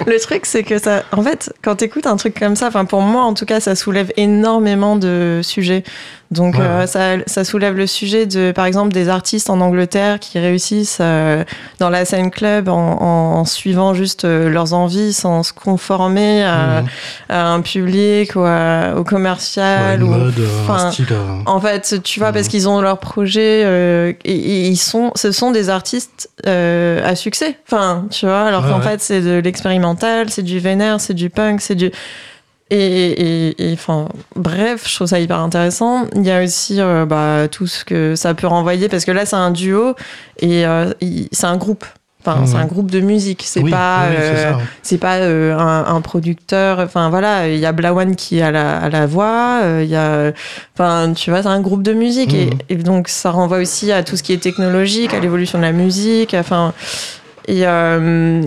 [0.07, 1.05] le truc, c'est que ça.
[1.13, 3.61] En fait, quand tu écoutes un truc comme ça, enfin, pour moi, en tout cas,
[3.61, 5.85] ça soulève énormément de sujets.
[6.31, 10.21] Donc, Ouais, euh, ça, ça soulève le sujet de, par exemple, des artistes en Angleterre
[10.21, 11.43] qui réussissent euh,
[11.79, 16.45] dans la scène club en, en- en suivant juste euh, leurs envies sans se conformer
[16.45, 16.87] à, Mhm.
[17.31, 20.03] à un public ou à- au commercial.
[20.03, 21.07] ou, mode, euh, un style.
[21.13, 22.35] euh, en fait, tu vois, Mhm.
[22.35, 27.01] parce qu'ils ont leur projet euh, et, et ils sont, ce sont des artistes euh,
[27.11, 27.57] à succès.
[27.67, 31.31] Enfin, tu vois, alors Ouais, qu'en fait, c'est de l'expérimental, c'est du vénère, c'est du
[31.31, 31.91] punk, c'est du.
[32.71, 32.77] Et,
[33.49, 36.07] et, et, enfin, bref, je trouve ça hyper intéressant.
[36.15, 39.25] Il y a aussi euh, bah, tout ce que ça peut renvoyer, parce que là,
[39.25, 39.95] c'est un duo
[40.41, 40.93] et euh,
[41.33, 41.85] c'est un groupe.
[42.27, 43.43] Enfin, c'est un groupe de musique.
[43.47, 44.09] C'est oui, pas.
[44.11, 44.53] oui, euh,
[44.83, 48.77] c'est pas euh, un, un producteur enfin voilà il y a Blawan qui à la,
[48.77, 50.33] à la voix euh, il y a
[50.75, 52.59] enfin tu vois c'est un groupe de musique et, Mhm.
[52.69, 55.73] et donc ça renvoie aussi à tout ce qui est technologique à l'évolution de la
[55.73, 56.75] musique enfin
[57.47, 58.43] et euh,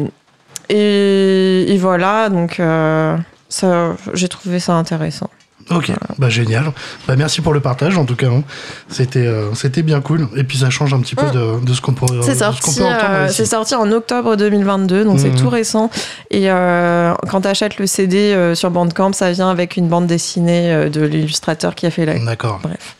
[0.69, 3.15] et, et voilà donc euh,
[3.51, 5.29] ça j'ai trouvé ça intéressant
[5.69, 6.73] Ok, bah génial.
[7.07, 8.27] Bah merci pour le partage en tout cas.
[8.29, 8.43] hein.
[8.89, 10.27] C'était euh, c'était bien cool.
[10.35, 12.17] Et puis ça change un petit peu de, de ce qu'on pourrait.
[12.17, 12.23] Mm.
[12.23, 15.35] C'est ce sorti, peut entendre euh, c'est sorti en octobre 2022, donc c'est Mhm.
[15.35, 15.89] tout récent.
[16.31, 20.89] Et euh, quand tu achètes le CD sur Bandcamp, ça vient avec une bande dessinée
[20.89, 22.17] de l'illustrateur qui a fait la.
[22.19, 22.59] D'accord.
[22.63, 22.95] Bref.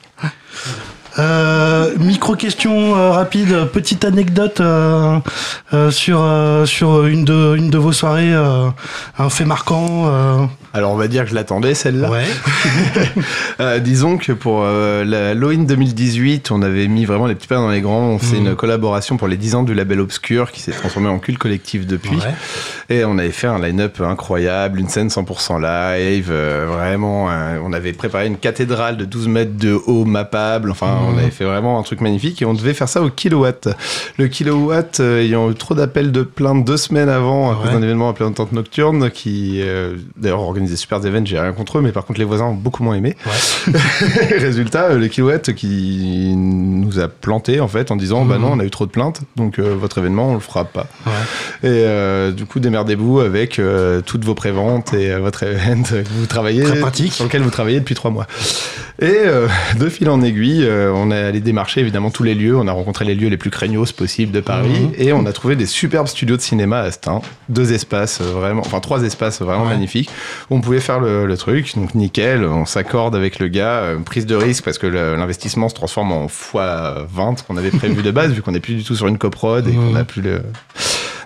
[1.19, 5.19] Euh, micro question euh, rapide, petite anecdote euh,
[5.91, 6.25] sur
[6.65, 10.49] sur une de une de vos soirées, un fait marquant.
[10.73, 12.09] Alors on va dire que je l'attendais celle-là.
[12.09, 12.23] ouais.
[13.59, 17.55] Euh, disons que pour euh, la l'Halloween 2018, on avait mis vraiment les petits pas
[17.55, 18.07] dans les grands.
[18.07, 18.47] On faisait Mhm.
[18.47, 21.85] une collaboration pour les 10 ans du label Obscur qui s'est transformé en culte collectif
[21.85, 22.15] depuis.
[22.17, 22.33] Ouais.
[22.89, 27.29] Et on avait fait un line-up incroyable, une scène 100% live, euh, vraiment.
[27.29, 30.71] euh, on avait préparé une cathédrale de 12 mètres de haut mappable.
[30.71, 31.13] Enfin, Mhm.
[31.13, 33.69] on avait fait vraiment un truc magnifique et on devait faire ça au kilowatt.
[34.17, 38.09] Le kilowatt ayant eu trop d'appels de plainte deux semaines avant à cause d'un événement
[38.09, 39.95] appelé Entente Nocturne qui, euh,
[40.61, 42.95] organisait super événements, j'ai rien contre eux, mais par contre, les voisins ont beaucoup moins
[42.95, 43.15] aimé.
[44.37, 48.41] Résultat, euh, le kilowatt qui nous a planté en fait en disant bah Mhm.
[48.41, 50.87] non, on a eu trop de plaintes, donc euh, votre événement, on le fera pas.
[51.05, 51.11] Ouais.
[51.63, 56.25] Et euh, du coup, démerdez-vous avec euh, toutes vos préventes et votre event que vous
[56.27, 57.13] travaillez, Très pratique.
[57.13, 58.27] sur lequel vous travaillez depuis trois mois.
[59.01, 59.17] Et
[59.79, 62.55] de fil en aiguille, on est allé démarcher évidemment tous les lieux.
[62.55, 64.91] On a rencontré les lieux les plus craignos possibles de Paris Mhm.
[64.97, 67.21] et on a trouvé des superbes studios de cinéma à Stein.
[67.49, 69.69] Deux espaces vraiment, enfin trois espaces vraiment Ouais.
[69.69, 70.09] magnifiques.
[70.53, 72.43] On pouvait faire le, le truc, donc nickel.
[72.45, 76.27] On s'accorde avec le gars, euh, prise de risque parce que l'investissement se transforme en
[76.27, 79.67] x20 qu'on avait prévu de base vu qu'on n'est plus du tout sur une coprod
[79.67, 80.41] et qu'on n'a plus le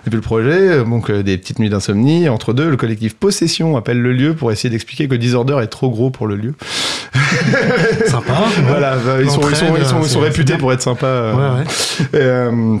[0.08, 2.28] le projet, donc euh, des petites nuits d'insomnie.
[2.28, 5.90] Entre deux, le collectif Possession appelle le lieu pour essayer d'expliquer que Disorder est trop
[5.90, 6.54] gros pour le lieu.
[8.06, 8.32] Sympa.
[8.68, 11.06] Voilà, bah, ils, sont, ils, sont, ils, sont, ils sont C'est- réputés pour être sympas.
[11.08, 11.64] euh, Ouais, ouais.
[12.20, 12.76] et, euh,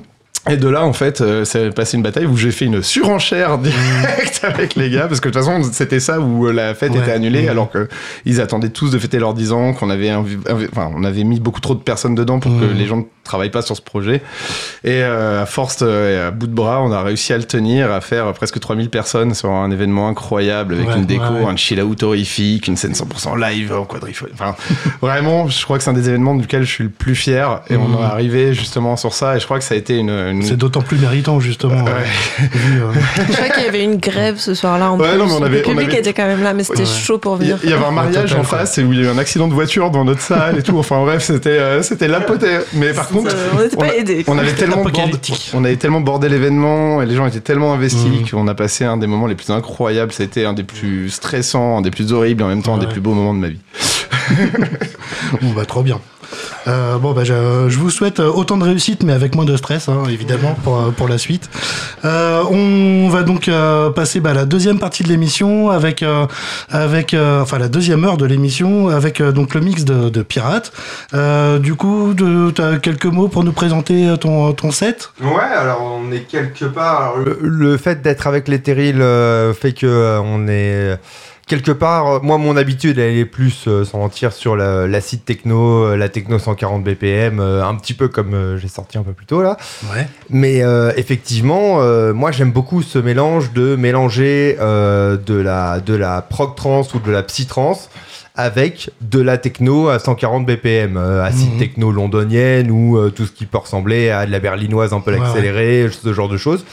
[0.48, 3.58] et de là, en fait, euh, c'est passé une bataille où j'ai fait une surenchère
[3.58, 6.92] directe avec les gars, parce que de toute façon, c'était ça où euh, la fête
[6.92, 6.98] Ouais.
[7.00, 7.48] était annulée, Mhm.
[7.48, 7.88] alors que
[8.24, 10.38] ils attendaient tous de fêter leurs 10 ans, qu'on avait, invi-
[10.72, 12.76] enfin, on avait mis beaucoup trop de personnes dedans pour que Mhm.
[12.78, 14.22] les gens ne travaillent pas sur ce projet.
[14.84, 17.44] Et euh, à force euh, et à bout de bras, on a réussi à le
[17.44, 21.40] tenir, à faire presque 3000 personnes sur un événement incroyable avec Ouais, une déco, ouais,
[21.42, 21.50] ouais.
[21.50, 24.32] un chill out horrifique, une scène 100% live en quadrifolie.
[24.34, 24.54] Enfin,
[25.02, 27.60] vraiment, je crois que c'est un des événements duquel je suis le plus fier.
[27.70, 28.00] Et on Mhm.
[28.00, 29.36] est arrivé justement sur ça.
[29.36, 30.10] Et je crois que ça a été une.
[30.10, 31.84] une- C'est d'autant plus méritant justement.
[31.84, 31.90] Ouais.
[31.90, 32.86] euh, vu, euh,
[33.28, 35.18] Je crois qu'il y avait une grève ce soir-là en Ouais, plus.
[35.18, 36.86] non, mais on avait- le public on avait- était quand même là, mais c'était Ouais.
[36.86, 37.58] chaud pour venir.
[37.64, 39.48] il y avait un mariage en face et où il y a eu un accident
[39.48, 40.78] de voiture dans notre salle et tout.
[40.78, 42.58] Enfin bref, c'était euh, c'était l'apothé.
[42.74, 44.24] Mais par Euh, on n'était pas aidés.
[44.28, 45.18] on avait tellement bordé,
[45.54, 48.28] on avait tellement bordé l'événement et les gens étaient tellement investis Mhm.
[48.30, 50.12] qu'on a passé un des moments les plus incroyables.
[50.12, 52.86] C'était un des plus stressants, un des plus horribles et en même temps un des
[52.86, 53.58] plus beaux moments de ma vie.
[55.42, 56.00] bon, bah, trop bien.
[56.66, 59.56] Euh, bon, bah, je, je vous souhaite euh, autant de réussite, mais avec moins de
[59.56, 61.48] stress, hein, évidemment, pour, euh, pour la suite.
[62.04, 66.26] Euh, on va donc euh, passer bah, à la deuxième partie de l'émission, avec, euh,
[66.68, 70.22] avec euh, enfin la deuxième heure de l'émission, avec euh, donc le mix de, de
[70.22, 70.72] Pirates.
[71.14, 75.10] Euh, du coup, tu as quelques mots pour nous présenter ton, ton set?
[75.22, 77.00] Ouais, alors on est quelque part.
[77.02, 80.98] alors, le, le fait d'être avec les terrils euh, fait que euh, on est
[81.46, 82.06] quelque part.
[82.06, 85.96] euh, moi, mon habitude, elle est plus euh, sans mentir sur la- l'acide techno, euh,
[85.96, 89.26] la techno 140 BPM, euh, un petit peu comme euh, j'ai sorti un peu plus
[89.26, 89.56] tôt là.
[89.94, 90.06] Ouais.
[90.30, 90.62] Mais
[90.96, 91.78] effectivement,
[92.12, 97.10] moi j'aime beaucoup ce mélange de mélanger de la de la prog trance ou de
[97.10, 97.88] la psy trance
[98.34, 103.58] avec de la techno à 140 BPM, acide techno londonienne ou tout ce qui peut
[103.58, 106.64] ressembler à de la berlinoise un peu Ouais, accélérée, ce genre de choses.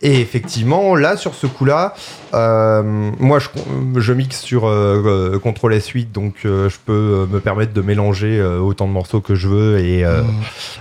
[0.00, 1.92] Et effectivement, là, sur ce coup-là,
[2.32, 3.48] euh, moi, je,
[4.00, 5.02] je mixe sur euh,
[5.34, 8.86] euh, Control S 8, donc euh, je peux euh, me permettre de mélanger euh, autant
[8.86, 9.78] de morceaux que je veux.
[9.80, 10.34] Et euh, Mhm.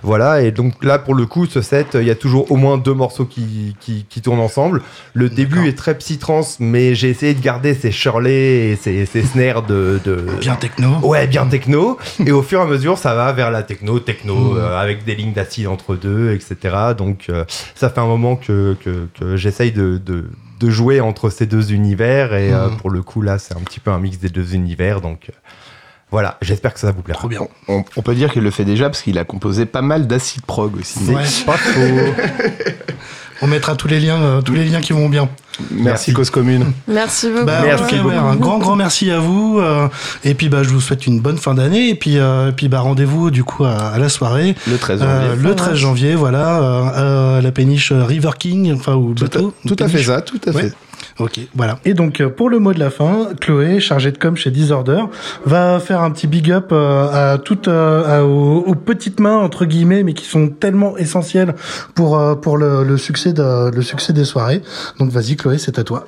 [0.04, 0.42] voilà.
[0.44, 2.94] Et donc là, pour le coup, ce set, il y a toujours au moins deux
[2.94, 4.84] morceaux qui, qui, qui tournent ensemble.
[5.16, 9.24] Le début est très psy-trance, mais j'ai essayé de garder ces Shirley et ces, ces
[9.24, 10.90] snares de, de, Bien techno.
[11.02, 11.98] Ouais, bien techno.
[12.24, 15.16] et au fur et à mesure, ça va vers la techno, techno, euh, avec des
[15.16, 16.76] lignes d'acide entre deux, etc.
[16.96, 20.26] Donc, euh, ça fait un moment que, que, que j'essaye de, de,
[20.60, 22.34] de jouer entre ces deux univers.
[22.34, 22.78] Et euh, Mhm.
[22.78, 25.02] pour le coup, là, c'est un petit peu un mix des deux univers.
[25.02, 25.34] Donc, euh,
[26.12, 27.20] voilà, j'espère que ça vous plaira.
[27.20, 27.42] Trop bien.
[27.68, 30.42] On, on peut dire qu'il le fait déjà parce qu'il a composé pas mal d'acid
[30.46, 31.00] prog aussi.
[31.00, 31.24] C'est Ouais.
[31.46, 31.82] pas faux.
[33.42, 35.30] On mettra tous les liens, euh, tous les liens qui vont bien.
[35.72, 36.14] Merci, Merci.
[36.14, 36.66] Cause Commune.
[36.88, 37.46] Merci beaucoup.
[37.46, 38.10] Bah, en Merci tout cas, beaucoup.
[38.10, 39.58] ouais, un grand, grand merci à vous.
[39.60, 39.88] euh,
[40.24, 41.90] et puis, bah, je vous souhaite une bonne fin d'année.
[41.90, 44.56] Et puis, euh, et puis bah, rendez-vous du coup à, à la soirée.
[44.68, 45.50] Le 13 Euh, janvier.
[45.50, 49.54] le 13 janvier, voilà, euh, à la péniche River King, enfin, ou tout, bateau.
[49.66, 50.72] à, tout à fait ça, tout à Ouais.
[51.20, 51.80] Ok, voilà.
[51.84, 55.02] Et donc euh, pour le mot de la fin, Chloé, chargée de com chez Disorder,
[55.46, 59.38] va faire un petit big up euh, à toutes euh, à- aux, aux petites mains
[59.38, 61.56] entre guillemets, mais qui sont tellement essentielles
[61.96, 64.62] pour pour le, le succès de le succès des soirées.
[65.00, 66.06] Donc vas-y Chloé, c'est à toi.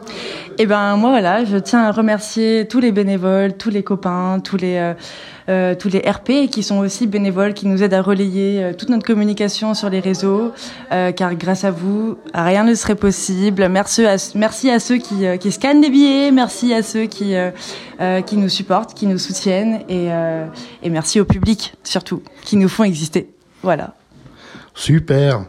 [0.59, 4.57] Et ben moi voilà, je tiens à remercier tous les bénévoles, tous les copains, tous
[4.57, 4.93] les euh,
[5.49, 8.89] euh, tous les RP qui sont aussi bénévoles, qui nous aident à relayer euh, toute
[8.89, 10.51] notre communication sur les réseaux,
[10.91, 13.67] euh, car grâce à vous, rien ne serait possible.
[13.69, 17.35] Merci à, merci à ceux qui, euh, qui scannent des billets, merci à ceux qui
[17.35, 17.51] euh,
[18.01, 20.45] euh, qui nous supportent, qui nous soutiennent, et, euh,
[20.83, 23.29] et merci au public surtout, qui nous font exister.
[23.61, 23.93] Voilà.
[24.73, 25.45] Super.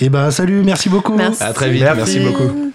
[0.00, 1.14] Et ben salut, merci beaucoup.
[1.14, 1.42] Merci.
[1.42, 2.72] À très vite, merci beaucoup.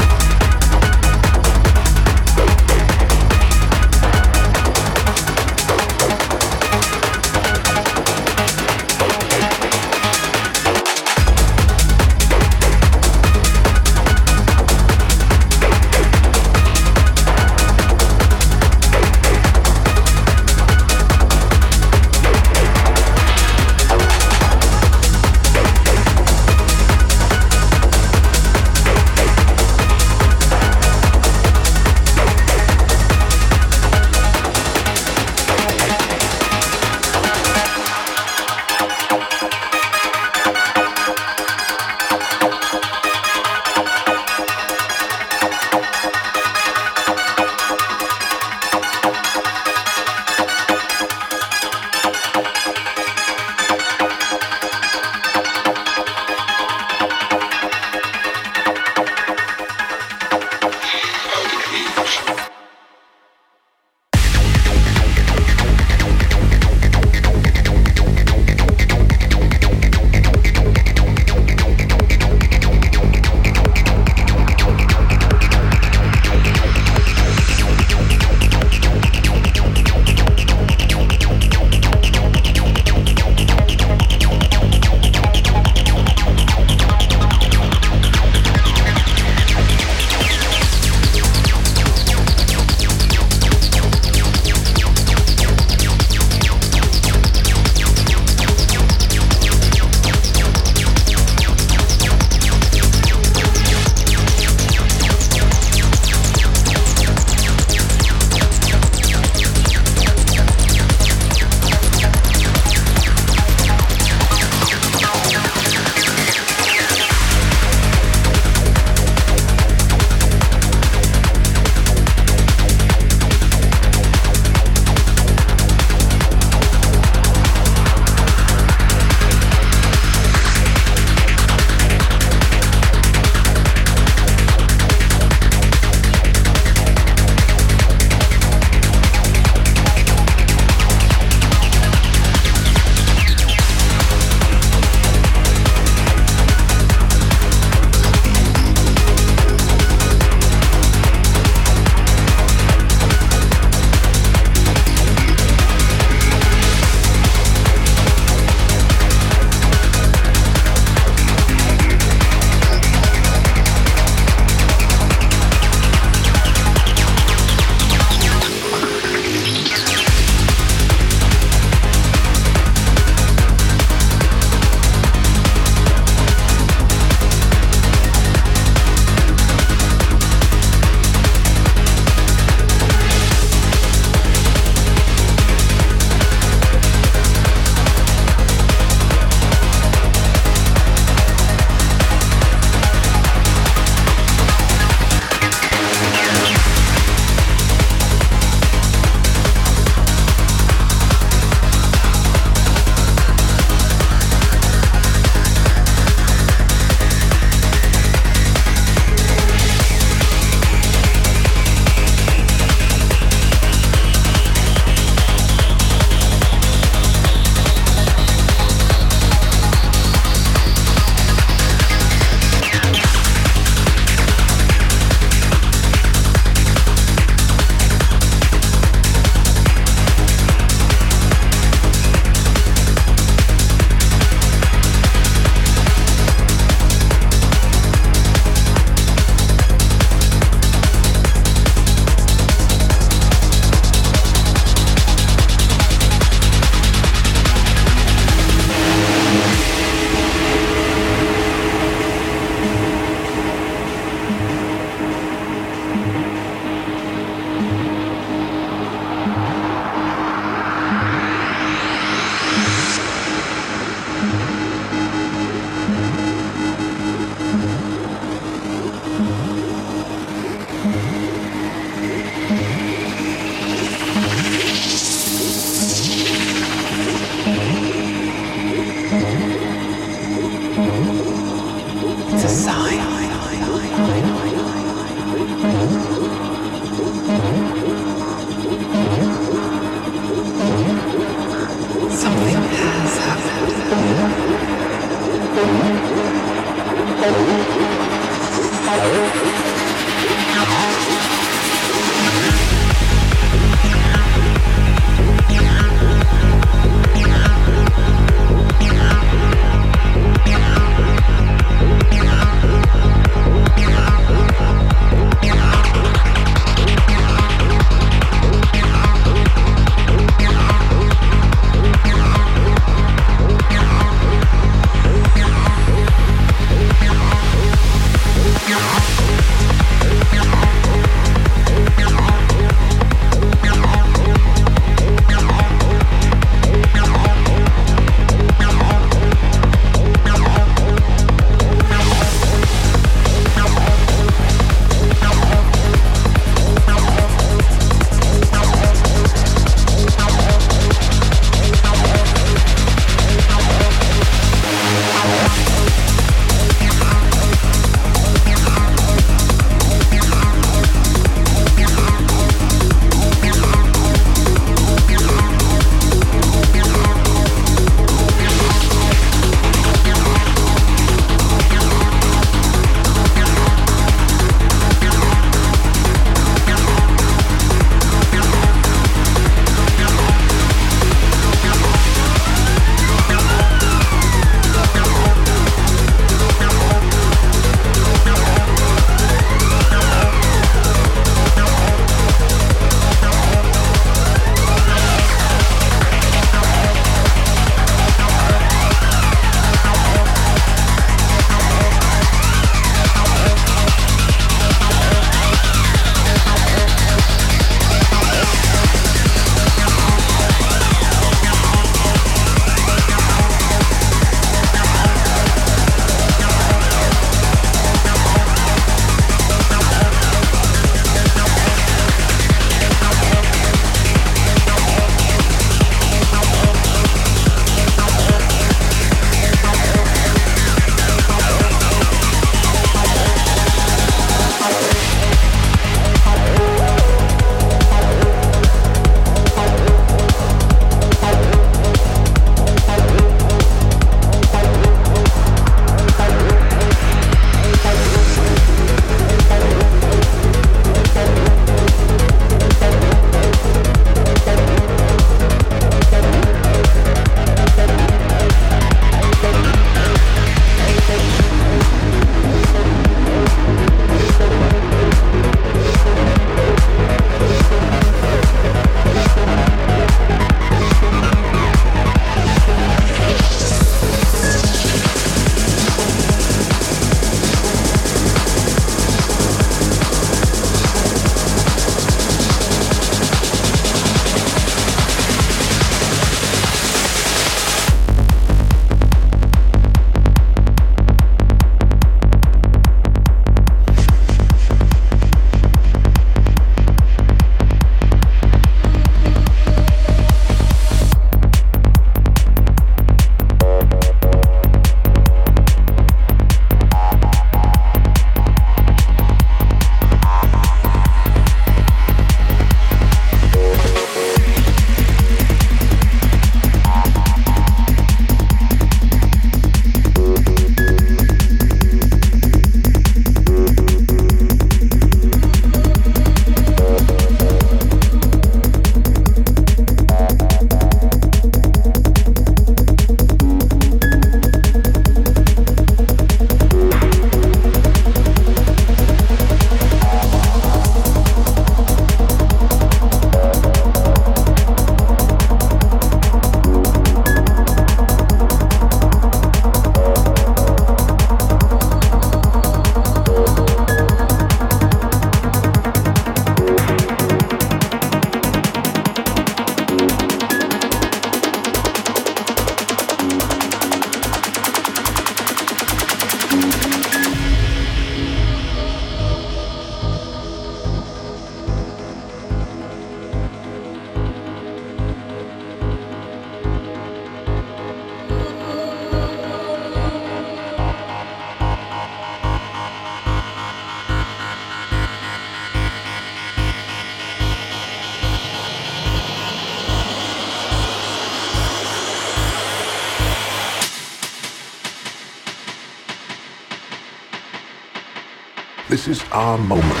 [599.31, 600.00] Our moment.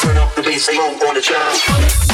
[0.00, 2.13] Turn off the beat, say on the job.